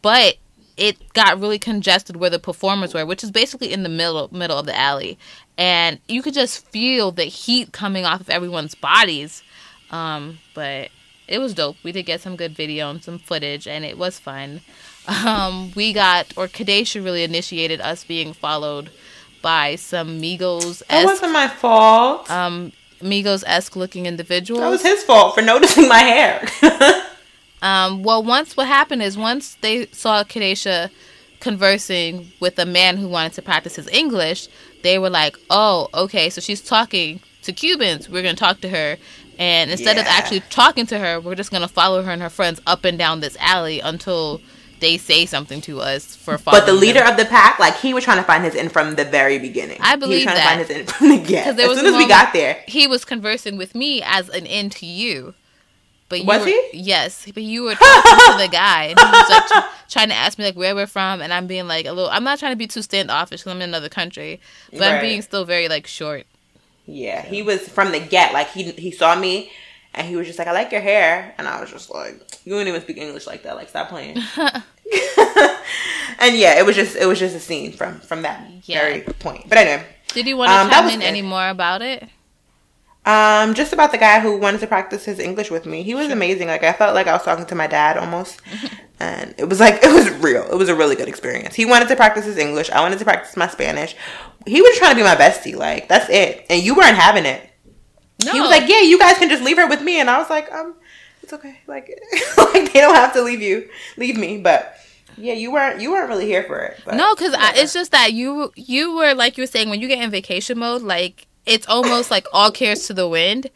[0.00, 0.36] but
[0.78, 4.56] it got really congested where the performers were, which is basically in the middle middle
[4.58, 5.18] of the alley,
[5.58, 9.42] and you could just feel the heat coming off of everyone's bodies.
[9.90, 10.88] Um, but
[11.28, 11.76] it was dope.
[11.82, 14.62] We did get some good video and some footage, and it was fun.
[15.26, 18.88] Um, we got or Kadesha really initiated us being followed
[19.42, 22.30] by some Migos That esque wasn't my fault.
[22.30, 24.60] um Migos esque looking individuals.
[24.62, 26.46] that was his fault for noticing my hair.
[27.62, 30.90] Um, well, once what happened is once they saw Kadesha
[31.38, 34.48] conversing with a man who wanted to practice his English,
[34.82, 38.08] they were like, "Oh, okay, so she's talking to Cubans.
[38.08, 38.96] We're gonna talk to her."
[39.38, 42.60] And instead of actually talking to her, we're just gonna follow her and her friends
[42.66, 44.40] up and down this alley until
[44.82, 47.12] they say something to us for but the leader them.
[47.12, 49.78] of the pack, like he was trying to find his in from the very beginning.
[49.80, 50.42] I believe he was trying that.
[50.42, 51.58] to find his in from the get.
[51.58, 54.84] As soon as we got there, he was conversing with me as an in to
[54.86, 55.34] you.
[56.08, 56.70] But you Was were, he?
[56.74, 60.14] Yes, but you were talking to the guy, and he was like tr- trying to
[60.14, 62.10] ask me like where we're from, and I'm being like a little.
[62.10, 64.38] I'm not trying to be too standoffish because I'm in another country,
[64.72, 66.26] but I'm being still very like short.
[66.84, 68.34] yeah, he was from the get.
[68.34, 69.50] Like he he saw me.
[69.94, 71.34] And he was just like, I like your hair.
[71.36, 73.56] And I was just like, you wouldn't even speak English like that.
[73.56, 74.16] Like, stop playing.
[76.18, 78.78] and yeah, it was just it was just a scene from from that Yeah.
[78.80, 79.48] very point.
[79.48, 82.08] But anyway, Did you want to Um, chime in any more about it?
[83.04, 85.82] um, just about the guy who wanted to practice his English with me.
[85.82, 86.46] He was amazing.
[86.48, 88.40] Like I felt like I was talking to my dad almost,
[89.00, 90.44] and it was like it was real.
[90.50, 91.54] It was a really good experience.
[91.54, 92.70] He wanted to practice his English.
[92.70, 93.96] I wanted to practice my Spanish.
[94.46, 95.56] He was trying to be my bestie.
[95.56, 96.46] Like that's it.
[96.50, 97.48] And you weren't having it.
[98.24, 100.18] No, He was like, "Yeah, you guys can just leave her with me," and I
[100.18, 100.76] was like, "Um,
[101.32, 101.58] it's okay.
[101.66, 101.88] Like,
[102.54, 104.76] like they don't have to leave you, leave me." But
[105.16, 106.80] yeah, you weren't you weren't really here for it.
[106.84, 109.88] But no, because it's just that you you were like you were saying when you
[109.88, 113.46] get in vacation mode, like it's almost like all cares to the wind,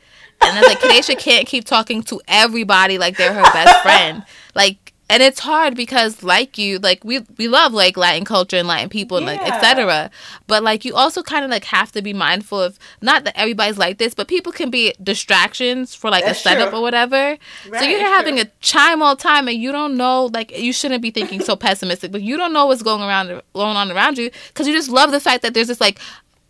[0.40, 4.85] and it's like Kadesha can't keep talking to everybody like they're her best friend, like.
[5.08, 8.88] And it's hard because, like you, like we we love like Latin culture and Latin
[8.88, 10.10] people and like etc.
[10.48, 13.78] But like you also kind of like have to be mindful of not that everybody's
[13.78, 16.78] like this, but people can be distractions for like That's a setup true.
[16.78, 17.38] or whatever.
[17.64, 18.44] so you're having true.
[18.44, 22.10] a chime all time and you don't know like you shouldn't be thinking so pessimistic
[22.10, 25.12] but you don't know what's going around going on around you because you just love
[25.12, 26.00] the fact that there's this like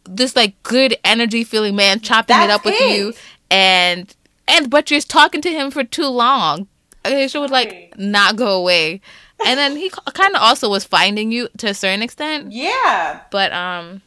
[0.05, 3.12] this like good energy feeling man chopping it That's up with you
[3.51, 4.14] and
[4.49, 6.69] and but you're talking to him for too long
[7.07, 9.01] okay she would like not go away.
[9.45, 12.53] And then he kind of also was finding you to a certain extent.
[12.53, 14.03] Yeah, but um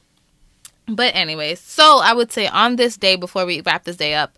[0.91, 4.35] but anyways so i would say on this day before we wrap this day up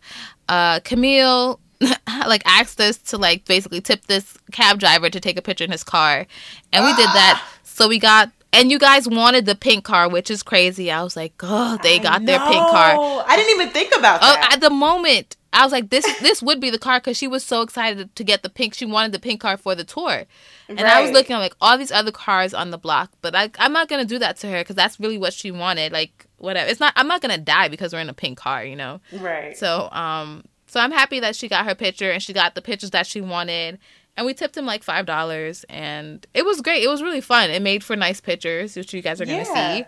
[0.50, 1.62] uh camille
[2.28, 5.72] like asked us to like basically tip this cab driver to take a picture in
[5.72, 6.28] his car.
[6.74, 7.42] And we did that.
[7.64, 10.92] So we got and you guys wanted the pink car which is crazy.
[10.92, 12.96] I was like oh they got their pink car.
[13.26, 14.54] I didn't even think about Oh, that.
[14.56, 17.44] at the moment, I was like, "This, this would be the car," because she was
[17.44, 18.74] so excited to get the pink.
[18.74, 20.26] She wanted the pink car for the tour,
[20.70, 21.16] and I was Right.
[21.18, 23.12] looking at like all these other cars on the block.
[23.22, 25.92] But I, I'm not gonna do that to her because that's really what she wanted.
[25.92, 26.70] Like, whatever.
[26.70, 26.94] It's not.
[26.96, 29.02] I'm not gonna die because we're in a pink car, you know.
[29.12, 29.56] right.
[29.58, 32.92] So, um, so I'm happy that she got her picture and she got the pictures
[32.92, 33.78] that she wanted.
[34.18, 36.84] And we tipped him like five dollars, and it was great.
[36.84, 37.50] It was really fun.
[37.50, 39.54] It made for nice pictures, which you guys are gonna Yeah.
[39.74, 39.86] see.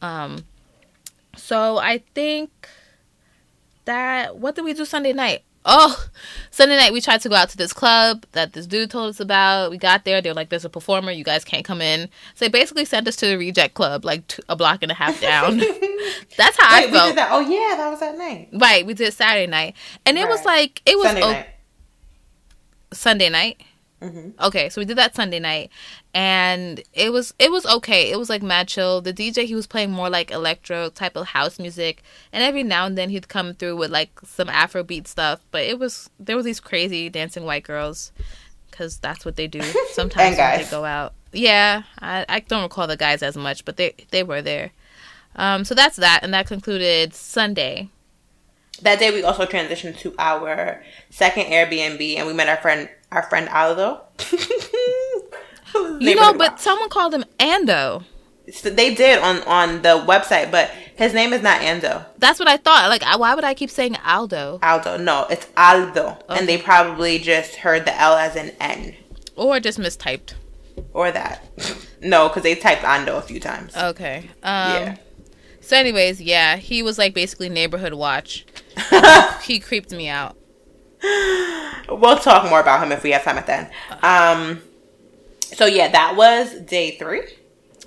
[0.00, 0.44] Um,
[1.36, 2.68] so I think
[3.84, 5.42] that what did we do Sunday night?
[5.64, 6.06] Oh,
[6.50, 9.20] Sunday night we tried to go out to this club that this dude told us
[9.20, 9.70] about.
[9.70, 10.20] We got there.
[10.20, 11.12] they're like, "There's a performer.
[11.12, 14.26] You guys can't come in." So they basically sent us to the Reject Club, like
[14.26, 15.58] t- a block and a half down.
[16.36, 17.08] That's how Wait, I felt.
[17.10, 17.28] did that.
[17.30, 18.48] Oh yeah, that was that night.
[18.52, 21.46] Right, we did Saturday night, and it was like it was Sunday o- night.
[22.92, 23.62] Sunday night.
[24.40, 25.70] Okay, so we did that Sunday night,
[26.12, 28.10] and it was it was okay.
[28.10, 29.00] It was like mad chill.
[29.00, 32.86] The DJ he was playing more like electro type of house music, and every now
[32.86, 35.40] and then he'd come through with like some Afrobeat stuff.
[35.50, 38.12] But it was there were these crazy dancing white girls,
[38.70, 39.62] because that's what they do
[39.92, 41.14] sometimes when they go out.
[41.32, 44.72] Yeah, I, I don't recall the guys as much, but they they were there.
[45.36, 47.88] Um, so that's that, and that concluded Sunday.
[48.82, 53.22] That day we also transitioned to our second Airbnb and we met our friend our
[53.24, 54.00] friend Aldo.
[56.00, 58.04] You know, but someone called him Ando.
[58.52, 62.04] So they did on on the website, but his name is not Ando.
[62.18, 62.90] That's what I thought.
[62.90, 64.98] Like, why would I keep saying Aldo Aldo.
[64.98, 66.18] No, it's Aldo.
[66.28, 68.94] And they probably just heard the L as an N.
[69.36, 70.34] or just mistyped?
[70.92, 71.48] Or that.
[72.02, 73.74] no, because they typed Ando a few times.
[73.74, 74.28] Okay.
[74.42, 74.96] Um, Yeah.
[75.62, 78.44] So, anyways, yeah, he was like basically neighborhood watch.
[79.44, 80.36] he creeped me out.
[81.88, 83.70] We'll talk more about him if we have time at the end.
[84.02, 84.62] Um,
[85.42, 87.22] so yeah, that was day three.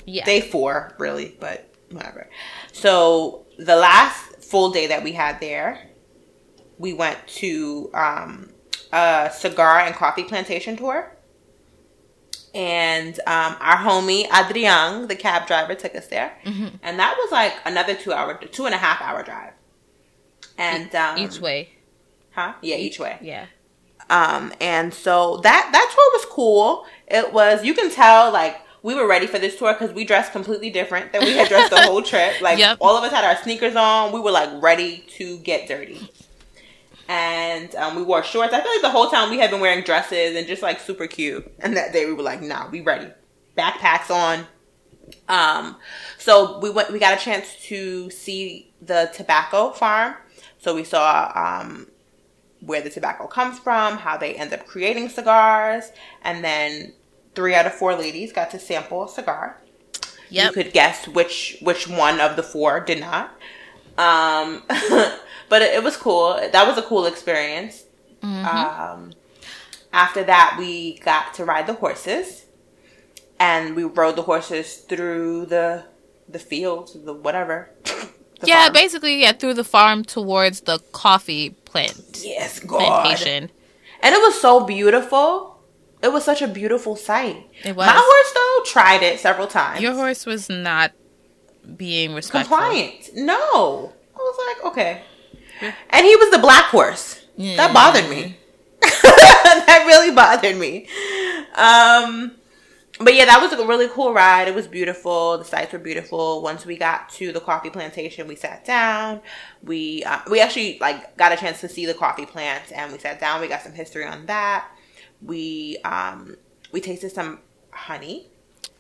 [0.05, 0.25] Yeah.
[0.25, 2.29] Day four, really, but whatever.
[2.71, 5.89] So the last full day that we had there,
[6.77, 8.51] we went to um,
[8.91, 11.11] a cigar and coffee plantation tour.
[12.53, 16.37] And um, our homie Adrian, the cab driver, took us there,
[16.83, 19.51] and that was like another two hour, two and a half hour drive.
[20.57, 21.74] And um, Each way.
[22.35, 22.53] Huh?
[22.61, 23.17] Yeah, each way.
[23.21, 23.45] Yeah.
[24.09, 26.85] Um, and so that that tour was cool.
[27.07, 30.31] It was you can tell like we were ready for this tour because we dressed
[30.31, 32.39] completely different than we had dressed the whole trip.
[32.39, 32.77] Like Yep.
[32.81, 34.11] all of us had our sneakers on.
[34.11, 36.07] We were like ready to get dirty.
[37.07, 38.53] And um, we wore shorts.
[38.53, 41.05] I feel like the whole time we had been wearing dresses and just like super
[41.07, 41.51] cute.
[41.59, 43.07] And that day we were like, nah, we ready.
[43.57, 44.45] Backpacks on.
[45.29, 45.77] Um,
[46.17, 46.91] so we went.
[46.91, 50.15] We got a chance to see the tobacco farm.
[50.57, 51.87] So we saw um,
[52.65, 55.91] where the tobacco comes from, how they end up creating cigars,
[56.23, 56.93] and then
[57.35, 59.61] three out of four ladies got to sample a cigar.
[60.29, 60.47] Yep.
[60.47, 63.29] You could guess which which one of the four did not.
[63.97, 66.33] Um, but it, it was cool.
[66.35, 67.83] That was a cool experience.
[68.25, 69.13] Um,
[69.93, 72.45] after that, we got to ride the horses,
[73.39, 75.85] and we rode the horses through the
[76.27, 77.69] the fields, the whatever.
[77.83, 78.09] the
[78.43, 78.73] yeah, farm.
[78.73, 82.79] basically, yeah, through the farm towards the coffee plant yes, God.
[82.79, 83.51] plantation.
[84.01, 85.59] And it was so beautiful.
[86.01, 87.49] It was such a beautiful sight.
[87.63, 87.87] It was.
[87.87, 89.81] My horse though tried it several times.
[89.81, 90.93] Your horse was not
[91.75, 92.57] being respectful.
[92.57, 93.09] compliant.
[93.15, 93.93] No.
[94.15, 95.01] I was like, okay.
[95.89, 97.25] And he was the black horse.
[97.35, 97.57] Yeah.
[97.57, 98.37] That bothered me.
[98.81, 100.87] that really bothered me.
[101.55, 102.31] Um
[102.99, 104.47] but yeah, that was a really cool ride.
[104.47, 105.37] It was beautiful.
[105.37, 106.41] The sights were beautiful.
[106.41, 109.21] Once we got to the coffee plantation, we sat down.
[109.63, 112.99] We uh, we actually like got a chance to see the coffee plants, and we
[112.99, 113.41] sat down.
[113.41, 114.67] We got some history on that.
[115.21, 116.37] We um
[116.71, 117.39] we tasted some
[117.71, 118.27] honey.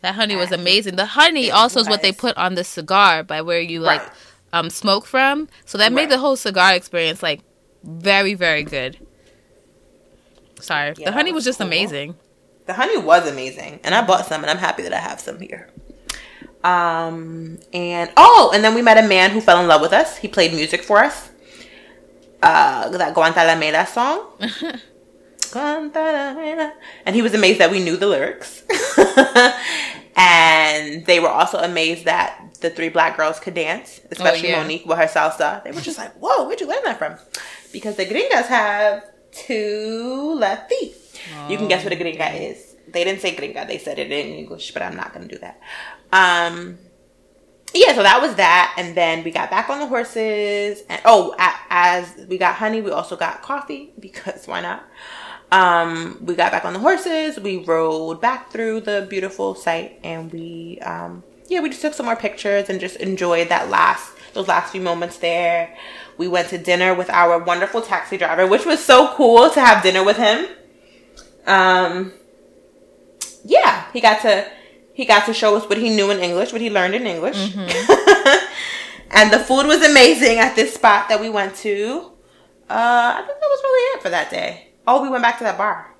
[0.01, 0.95] That honey was amazing.
[0.95, 4.11] The honey also is what they put on the cigar by where you like Right.
[4.53, 5.49] um smoke from.
[5.65, 7.41] So that made the whole cigar experience like
[7.83, 8.97] very very good.
[10.59, 11.67] Sorry, Yeah, the honey was was just cool.
[11.67, 12.15] amazing.
[12.65, 15.39] The honey was amazing, and I bought some, and I'm happy that I have some
[15.39, 15.69] here.
[16.63, 20.17] Um, and oh, and then we met a man who fell in love with us.
[20.17, 21.29] He played music for us.
[22.41, 24.25] Uh, that Guantanamera song.
[25.39, 26.73] Guantanamera.
[27.05, 28.63] And he was amazed that we knew the lyrics.
[30.15, 34.61] and they were also amazed that the three black girls could dance, especially yeah.
[34.61, 35.63] Monique with her salsa.
[35.63, 37.15] They were just like, whoa, where'd you learn that from?
[37.71, 40.95] Because the gringas have two left feet.
[41.49, 42.75] You can guess what a gringa is.
[42.87, 45.41] They didn't say gringa, they said it in English, but I'm not going to do
[45.41, 45.59] that.
[46.11, 46.77] Um,
[47.73, 51.35] yeah, so that was that, and then we got back on the horses, and oh,
[51.69, 54.83] as we got honey, we also got coffee because why not?
[55.51, 60.31] Um, we got back on the horses, we rode back through the beautiful site, and
[60.31, 64.47] we, um, yeah, we just took some more pictures and just enjoyed that last those
[64.47, 65.75] last few moments there.
[66.17, 69.81] We went to dinner with our wonderful taxi driver, which was so cool to have
[69.81, 70.47] dinner with him.
[71.45, 72.13] Um,
[73.43, 74.49] yeah, he got to
[74.93, 77.37] he got to show us what he knew in English, what he learned in English.
[79.11, 82.11] and the food was amazing at this spot that we went to.
[82.69, 84.69] Uh, I think that was really it for that day.
[84.87, 85.91] Oh, we went back to that bar.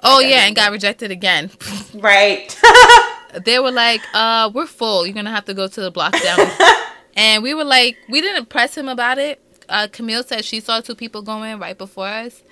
[0.00, 1.50] Oh yeah, and got rejected again.
[1.94, 2.56] Right.
[3.44, 5.06] they were like, "Uh, we're full.
[5.06, 6.38] You're gonna have to go to the block down."
[7.16, 9.40] and we were like, we didn't press him about it.
[9.68, 12.42] Uh, Camille said she saw two people going right before us,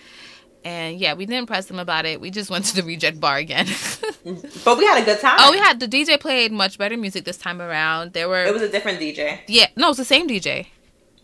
[0.65, 2.21] and yeah, we didn't press them about it.
[2.21, 3.67] We just went to the reject bar again.
[4.65, 5.37] but we had a good time.
[5.41, 8.13] oh, we had the DJ played much better music this time around.
[8.13, 9.41] There were It was a different DJ.
[9.49, 10.67] yeah, no, it was the same DJ.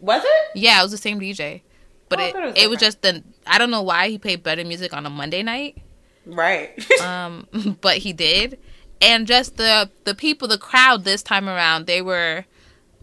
[0.01, 0.51] Was it?
[0.55, 1.63] Yeah, it was the same DJ,
[2.09, 4.43] but Oh, it it it was was, just the I don't know why he played
[4.43, 5.79] better music on a Monday night.
[6.27, 6.71] Right.
[7.03, 7.49] um,
[7.81, 8.59] but he did,
[9.01, 12.45] and just the the people, the crowd this time around, they were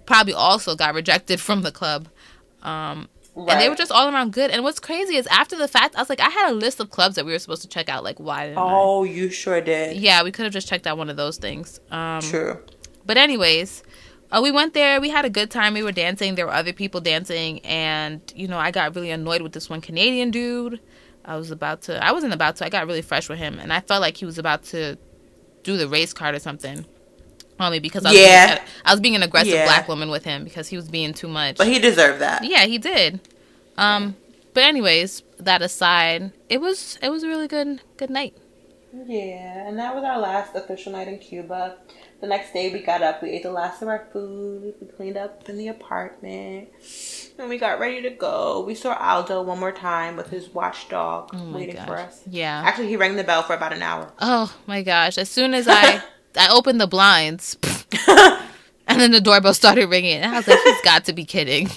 [0.05, 2.07] probably also got rejected from the club.
[2.61, 4.51] Um, and they were just all around good.
[4.51, 6.89] And what's crazy is after the fact, I was like, I had a list of
[6.89, 8.03] clubs that we were supposed to check out.
[8.03, 8.61] Like, why didn't I?
[8.61, 9.97] oh, you sure did.
[9.97, 11.79] Yeah, we could have just checked out one of those things.
[11.91, 12.59] Um, True.
[13.05, 13.83] but anyways,
[14.31, 15.01] uh, we went there.
[15.01, 15.73] We had a good time.
[15.73, 16.35] We were dancing.
[16.35, 19.81] There were other people dancing, and you know, I got really annoyed with this one
[19.81, 20.79] Canadian dude.
[21.25, 22.03] I was about to.
[22.03, 22.65] I wasn't about to.
[22.65, 24.97] I got really fresh with him, and I felt like he was about to
[25.63, 26.85] do the race card or something
[27.59, 28.55] on me because I was, Yeah.
[28.55, 29.65] being, I was being an aggressive Yeah.
[29.65, 31.57] black woman with him because he was being too much.
[31.57, 32.43] But he deserved that.
[32.43, 33.19] yeah, he did.
[33.77, 34.15] Um,
[34.53, 38.33] but anyways, that aside, it was it was a really good good night.
[39.07, 41.75] Yeah, and that was our last official night in Cuba.
[42.21, 45.17] The next day we got up, we ate the last of our food, we cleaned
[45.17, 46.69] up in the apartment,
[47.37, 48.63] and we got ready to go.
[48.65, 52.21] We saw Aldo one more time with his watchdog Oh my waiting for us.
[52.29, 52.61] Yeah.
[52.65, 54.13] Actually, he rang the bell for about an hour.
[54.19, 55.17] Oh my gosh!
[55.17, 56.01] As soon as I
[56.37, 57.57] I opened the blinds,
[58.87, 61.69] and then the doorbell started ringing, and I was like, "He's got to be kidding."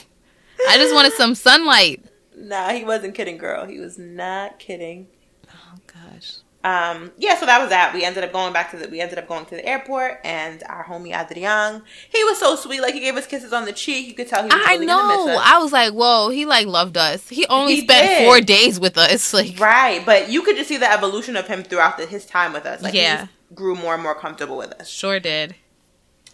[0.69, 2.05] I just wanted some sunlight.
[2.37, 3.67] Nah, he wasn't kidding, girl.
[3.67, 5.09] He was not kidding.
[5.49, 6.35] Oh gosh.
[6.65, 7.95] Um, yeah, so that was that.
[7.95, 10.63] We ended up going back to the we ended up going to the airport and
[10.69, 12.81] our homie Adrian, he was so sweet.
[12.83, 14.09] Like he gave us kisses on the cheek.
[14.09, 15.27] You could tell he was I really gonna know.
[15.27, 15.43] miss us.
[15.47, 17.29] I was like, "Whoa!" He like loved us.
[17.29, 18.25] He only He spent did.
[18.27, 19.33] four days with us.
[19.39, 22.53] Like, Right, but you could just see the evolution of him throughout the, his time
[22.53, 22.83] with us.
[22.83, 23.29] Like he Yeah.
[23.55, 24.89] Grew more and more comfortable with us.
[24.89, 25.55] sure did.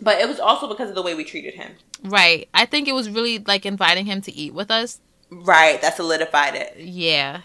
[0.00, 1.72] But it was also because of the way we treated him.
[2.02, 2.48] Right.
[2.52, 5.00] I think it was really like inviting him to eat with us.
[5.30, 6.76] Right, that solidified it.
[6.78, 7.42] Yeah.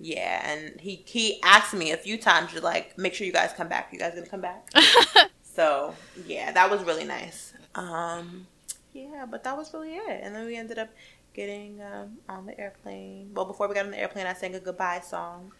[0.00, 3.52] Yeah, and he he asked me a few times to like make sure you guys
[3.56, 3.90] come back.
[3.92, 4.68] You guys gonna come back?
[5.42, 5.94] so
[6.26, 7.54] yeah, that was really nice.
[7.74, 8.46] Um,
[8.92, 10.20] yeah, but that was really it.
[10.22, 10.90] And then we ended up
[11.32, 13.30] getting um, on the airplane.
[13.34, 15.52] Well, before we got on the airplane, I sang a goodbye song,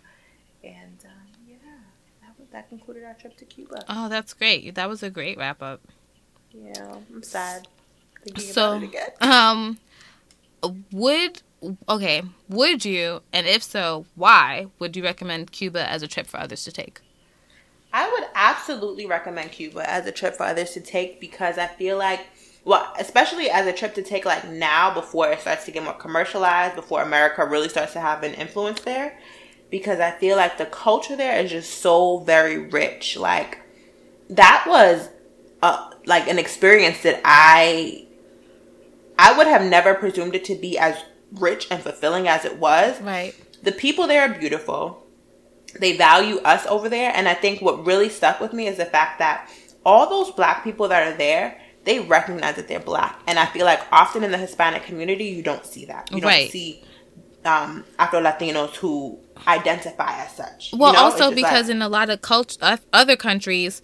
[0.63, 1.44] and um,
[2.53, 3.89] that concluded our trip to Cuba.
[3.89, 4.75] oh, that's great.
[4.75, 5.81] That was a great wrap up.
[6.53, 7.69] Yeah, I'm sad
[8.23, 9.11] thinking So, about it again.
[9.21, 9.79] um,
[10.93, 11.43] would
[11.89, 16.39] okay, would you, and if so, why would you recommend Cuba as a trip for
[16.39, 17.01] others to take?
[17.93, 21.97] I would absolutely recommend Cuba as a trip for others to take because I feel
[21.97, 22.21] like,
[22.65, 25.95] well, especially as a trip to take like now before it starts to get more
[25.95, 29.17] commercialized, before America really starts to have an influence there,
[29.71, 33.17] because I feel like the culture there is just so very rich.
[33.17, 33.59] Like
[34.31, 35.09] that was
[35.63, 38.07] uh, like an experience that I
[39.19, 40.97] I would have never presumed it to be as
[41.33, 43.35] rich and fulfilling as it was Right.
[43.63, 45.05] the people there are beautiful.
[45.81, 47.13] They value us over there.
[47.15, 49.51] And I think what really stuck with me is the fact that
[49.85, 53.21] all those black people that are there, they recognize that they're black.
[53.27, 56.11] And I feel like often in the Hispanic community, you don't see that.
[56.13, 56.51] You don't Right.
[56.51, 56.85] see
[57.45, 60.73] um, Afro Latinos who identify as such.
[60.73, 61.01] you Well, know?
[61.01, 63.83] Also because like- in a lot of cult- uh, other countries,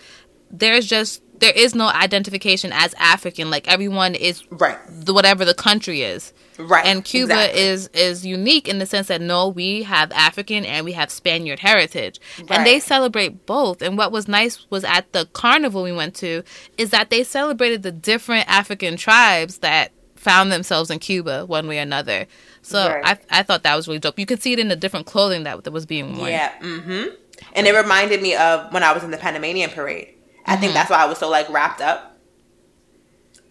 [0.50, 3.48] there's just there is no identification as African.
[3.50, 6.34] Like everyone is right, the whatever the country is.
[6.58, 6.84] right.
[6.84, 7.60] And Cuba exactly.
[7.62, 11.58] is is unique in the sense that no, we have African and we have Spaniard
[11.60, 13.80] heritage, and they celebrate both.
[13.80, 16.42] And what was nice was at the carnival we went to
[16.76, 21.78] is that they celebrated the different African tribes that found themselves in Cuba one way
[21.78, 22.26] or another.
[22.62, 23.18] So Right.
[23.30, 24.18] I I thought that was really dope.
[24.18, 26.30] You could see it in the different clothing that that was being worn.
[26.30, 26.52] Yeah.
[26.60, 27.14] Mm-hmm.
[27.54, 30.14] And it reminded me of when I was in the Panamanian parade.
[30.44, 32.18] I think that's why I was so like wrapped up.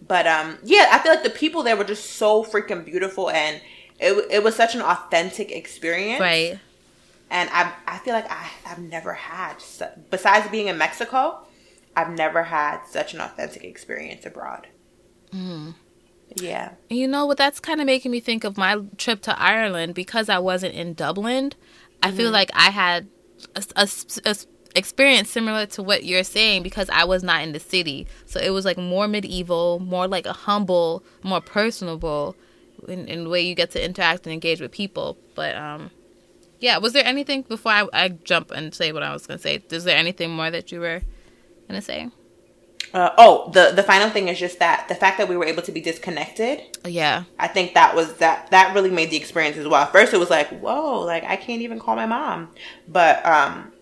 [0.06, 3.60] But um, yeah, I feel like the people there were just so freaking beautiful, and
[3.98, 6.20] it it was such an authentic experience.
[6.20, 6.58] Right.
[7.30, 11.46] And I I feel like I I've never had su- besides being in Mexico,
[11.96, 14.68] I've never had such an authentic experience abroad.
[16.36, 16.72] Yeah.
[16.88, 17.38] You know what?
[17.38, 20.94] That's kind of making me think of my trip to Ireland because I wasn't in
[20.94, 21.52] Dublin.
[22.02, 22.16] I Mm-hmm.
[22.16, 23.08] feel like I had
[23.76, 23.88] a
[24.74, 28.06] experience similar to what you're saying because I was not in the city.
[28.26, 32.36] So it was like more medieval, more like a humble, more personable
[32.88, 35.18] in, in the way you get to interact and engage with people.
[35.34, 35.90] But um,
[36.60, 39.42] yeah, was there anything before I, I jump and say what I was going to
[39.42, 39.62] say?
[39.70, 41.02] Is there anything more that you were
[41.68, 42.08] going to say?
[42.92, 45.62] Uh, oh, the the final thing is just that the fact that we were able
[45.62, 46.76] to be disconnected.
[46.84, 47.24] Yeah.
[47.38, 49.82] I think that was that that really made the experience as well.
[49.82, 52.50] At first, it was like, whoa, like I can't even call my mom,
[52.88, 53.72] but um,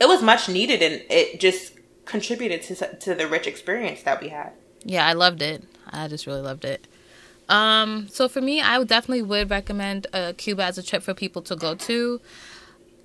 [0.00, 1.74] it was much needed, and it just
[2.06, 4.52] contributed to to the rich experience that we had.
[4.84, 5.64] Yeah, I loved it.
[5.90, 6.86] I just really loved it.
[7.48, 11.14] Um, so for me, I would definitely would recommend uh, Cuba as a trip for
[11.14, 12.20] people to go to.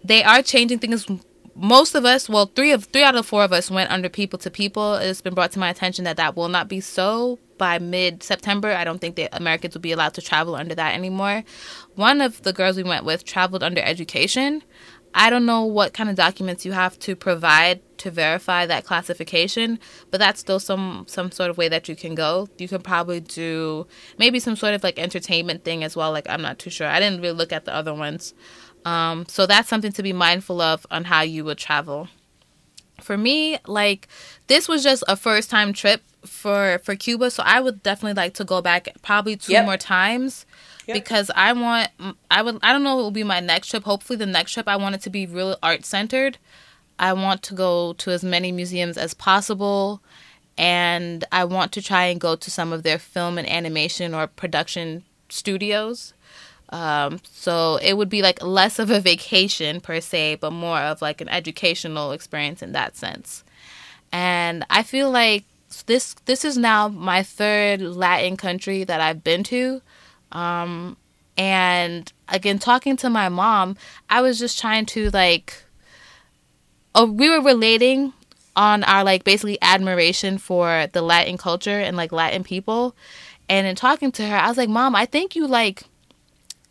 [0.04, 1.08] They are changing things.
[1.56, 4.40] Most of us, well, three of three out of four of us went under people
[4.40, 4.96] to people.
[4.96, 8.72] It's been brought to my attention that that will not be so by mid September.
[8.72, 11.44] I don't think that Americans will be allowed to travel under that anymore.
[11.96, 14.64] One of the girls we went with traveled under education.
[15.16, 19.78] I don't know what kind of documents you have to provide to verify that classification,
[20.10, 22.50] but that's still some some sort of way that you can go.
[22.58, 23.86] You can probably do
[24.18, 26.12] maybe some sort of like entertainment thing as well.
[26.12, 26.88] Like I'm not too sure.
[26.88, 28.34] I didn't really look at the other ones.
[28.86, 32.08] Um, so that's something to be mindful of on how you would travel.
[33.02, 34.08] For me, like
[34.48, 38.34] this was just a first time trip for for Cuba, so I would definitely like
[38.36, 39.66] to go back probably two Yep.
[39.66, 40.46] more times
[40.88, 40.94] Yep.
[40.96, 41.90] because I want
[42.32, 43.84] I would I don't know what will be my next trip.
[43.84, 46.38] Hopefully the next trip I want it to be really art centered.
[47.00, 50.02] I want to go to as many museums as possible
[50.58, 54.28] and I want to try and go to some of their film and animation or
[54.28, 56.14] production studios.
[56.74, 61.04] Um, so it would be like less of a vacation per se, but more of
[61.04, 63.44] like an educational experience in that sense.
[64.12, 65.44] And I feel like
[65.86, 69.84] this this is now my third Latin country that I've been to.
[70.32, 70.98] Um,
[71.38, 73.78] and again, talking to my mom,
[74.10, 75.54] I was just trying to like,
[76.96, 78.14] oh, we were relating
[78.56, 82.96] on our like basically admiration for the Latin culture and like Latin people.
[83.48, 85.84] And in talking to her, I was like, Mom, I think you like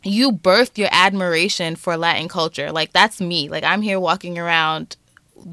[0.05, 2.72] you birthed your admiration for Latin culture.
[2.72, 3.48] Like that's me.
[3.48, 4.96] Like I'm here walking around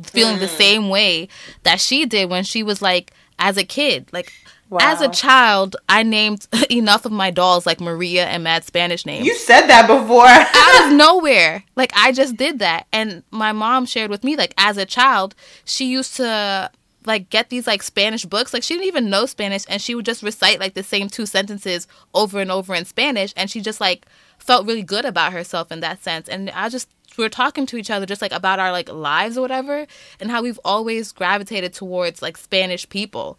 [0.03, 0.57] feeling the mm.
[0.57, 1.27] same way
[1.63, 4.07] that she did when she was like as a kid.
[4.11, 4.31] Like
[4.79, 9.25] as a child, I named enough of my dolls like Maria and mad Spanish names
[9.25, 10.25] You said that before.
[10.27, 11.63] out of nowhere.
[11.75, 12.87] Like I just did that.
[12.91, 15.35] And my mom shared with me like as a child,
[15.65, 16.71] she used to
[17.05, 18.53] like get these like Spanish books.
[18.53, 21.25] Like she didn't even know Spanish and she would just recite like the same two
[21.25, 24.05] sentences over and over in Spanish and she just like
[24.39, 26.27] felt really good about herself in that sense.
[26.27, 29.37] And I just we were talking to each other just like about our like lives
[29.37, 29.85] or whatever
[30.19, 33.37] and how we've always gravitated towards like Spanish people.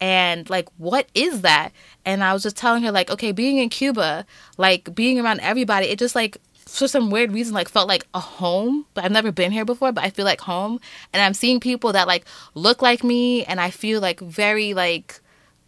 [0.00, 1.70] And like what is that?
[2.04, 4.26] And i was just telling her like okay being in cuba
[4.58, 6.36] like being around everybody it just like
[6.66, 9.92] for some weird reason like felt like a home but i've never been here before
[9.92, 10.80] but i feel like home.
[11.12, 12.24] And i'm seeing people that like
[12.54, 15.21] look like me and i feel like very like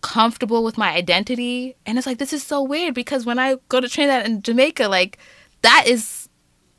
[0.04, 3.80] comfortable with my identity and it's like this is so weird because when i go
[3.80, 5.18] to trinidad and jamaica like
[5.62, 6.28] that is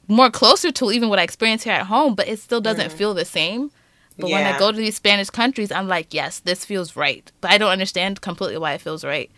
[0.07, 3.15] more closer to even what i experience here at home but it still doesn't feel
[3.15, 3.71] the same
[4.17, 7.29] but when I go to these Spanish countries, I'm like, yes, this feels right.
[7.41, 9.29] But I don't understand completely why it feels right.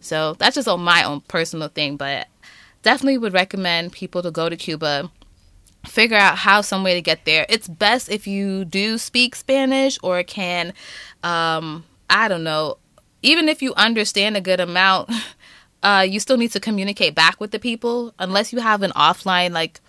[0.00, 1.96] So that's just on my own personal thing.
[1.96, 2.26] But
[2.82, 5.10] definitely would recommend people to go to Cuba,
[5.86, 7.46] figure out how some way to get there.
[7.48, 10.72] It's best if you do speak Spanish or can,
[11.22, 12.78] um, I don't know,
[13.22, 15.10] even if you understand a good amount,
[15.82, 19.52] uh, you still need to communicate back with the people unless you have an offline
[19.52, 19.80] like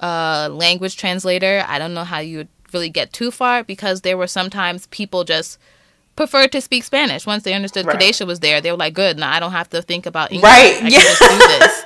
[0.00, 1.64] uh, language translator.
[1.66, 5.24] I don't know how you would really get too far because there were sometimes people
[5.24, 5.58] just
[6.16, 7.98] preferred to speak Spanish once they understood Right.
[7.98, 8.60] Kadesha was there.
[8.60, 10.44] They were like, "Good, now I don't have to think about English.
[10.44, 11.00] Right, I can yeah.
[11.00, 11.84] just do this."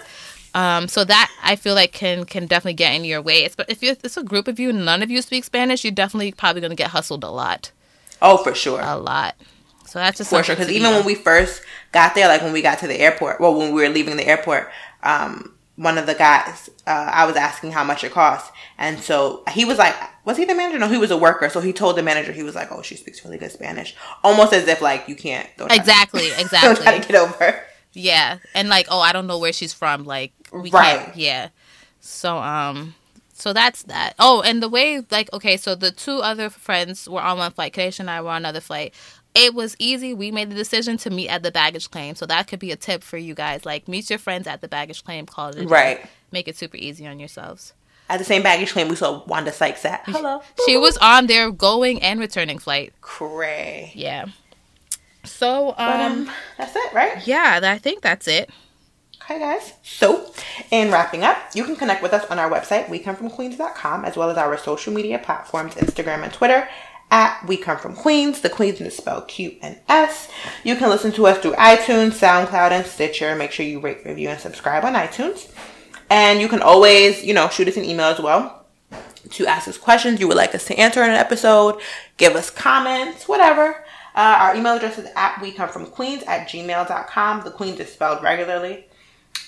[0.54, 3.44] Um, so that I feel like can can definitely get in your way.
[3.44, 6.32] It's, but if it's a group of you, none of you speak Spanish, you're definitely
[6.32, 7.72] probably going to get hustled a lot,
[8.22, 8.80] oh, for sure.
[8.80, 9.34] a lot.
[9.86, 10.54] So that's just for sure.
[10.56, 11.62] Because even when we first
[11.92, 14.26] got there, like when we got to the airport, well, when we were leaving the
[14.26, 14.70] airport,
[15.02, 19.42] um, one of the guys, uh, I was asking how much it cost, and so
[19.50, 20.78] he was like, "Was he the manager?
[20.78, 22.96] No, he was a worker." So he told the manager, he was like, "Oh, she
[22.96, 26.94] speaks really good Spanish," almost as if like you can't don't try- exactly, don't try
[26.94, 27.64] exactly, to get over.
[27.92, 31.00] yeah, and like, oh, I don't know where she's from, like, we Right.
[31.06, 31.48] can't, yeah.
[32.00, 32.94] So um,
[33.32, 34.14] so that's that.
[34.20, 37.72] Oh, and the way like okay, so the two other friends were on one flight.
[37.72, 38.94] Kadesh and I were on another flight.
[39.34, 40.14] It was easy.
[40.14, 42.76] We made the decision to meet at the baggage claim, so that could be a
[42.76, 43.66] tip for you guys.
[43.66, 45.26] Like, meet your friends at the baggage claim.
[45.26, 45.64] Call it day.
[45.64, 46.06] Right.
[46.30, 47.72] Make it super easy on yourselves.
[48.08, 50.02] At the same baggage claim, we saw Wanda Sykes at.
[50.06, 50.42] Hello.
[50.66, 52.92] She was on their going and returning flight.
[53.00, 53.90] cray.
[53.94, 54.26] Yeah.
[55.24, 57.26] So um, But um, that's it, right?
[57.26, 58.50] yeah, I think that's it.
[59.22, 59.72] Okay, guys.
[59.82, 60.30] So,
[60.70, 64.36] in wrapping up, you can connect with us on our website, wecomefromqueens.com, as well as
[64.36, 66.68] our social media platforms, Instagram and Twitter,
[67.10, 68.40] at We Come From Queens.
[68.40, 70.28] The Queens is spelled Q and S.
[70.62, 73.34] You can listen to us through iTunes, SoundCloud, and Stitcher.
[73.36, 75.52] Make sure you rate, review, and subscribe on iTunes.
[76.10, 78.64] And you can always, you know, shoot us an email as well
[79.30, 81.80] to ask us questions you would like us to answer in an episode,
[82.16, 83.84] give us comments, whatever.
[84.14, 87.44] Uh, our email address is at we come from queens at gmail.com.
[87.44, 88.86] The queens is spelled regularly.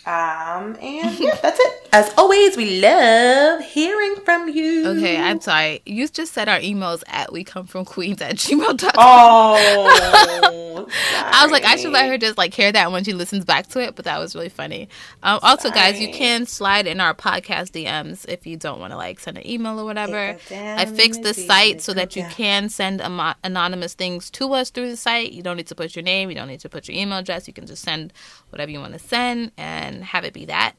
[0.06, 1.88] Um, and yeah, that's it.
[1.92, 4.86] As always, we love hearing from you.
[4.88, 5.82] Okay, I'm sorry.
[5.84, 8.92] You just said our emails at we come from queens at gmail.com.
[8.96, 13.44] Oh, I was like, I should let her just like hear that when she listens
[13.44, 14.88] back to it, but that was really funny.
[15.24, 18.96] Um, also, guys, you can slide in our podcast DMs if you don't want to
[18.96, 20.34] like send an email or whatever.
[20.34, 24.52] Take it down I fixed the site so that you can send anonymous things to
[24.52, 25.32] us through the site.
[25.32, 27.48] You don't need to put your name, you don't need to put your email address.
[27.48, 28.12] You can just send
[28.50, 30.74] whatever you want to send and have it be that.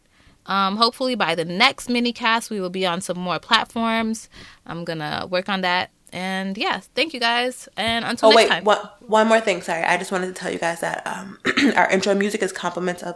[0.45, 4.29] Um, hopefully by the next mini cast, we will be on some more platforms.
[4.65, 5.91] I'm gonna work on that.
[6.13, 7.67] And yeah, thank you guys.
[7.75, 8.63] And until Oh next wait, time.
[8.63, 9.61] one, one more thing.
[9.61, 11.37] Sorry, I just wanted to tell you guys that um,
[11.75, 13.15] our intro music is compliments of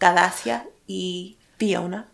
[0.00, 2.06] Galacia y Fiona.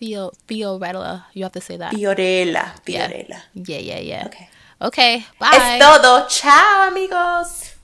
[0.00, 1.24] Theo Fiorella.
[1.32, 1.94] You have to say that.
[1.94, 2.72] Fiorella.
[2.86, 3.08] Yeah.
[3.08, 3.40] Fiorella.
[3.54, 4.24] Yeah, yeah, yeah.
[4.26, 4.48] Okay.
[4.82, 5.24] Okay.
[5.38, 5.50] Bye.
[5.52, 6.26] Es todo.
[6.28, 7.75] Ciao, amigos.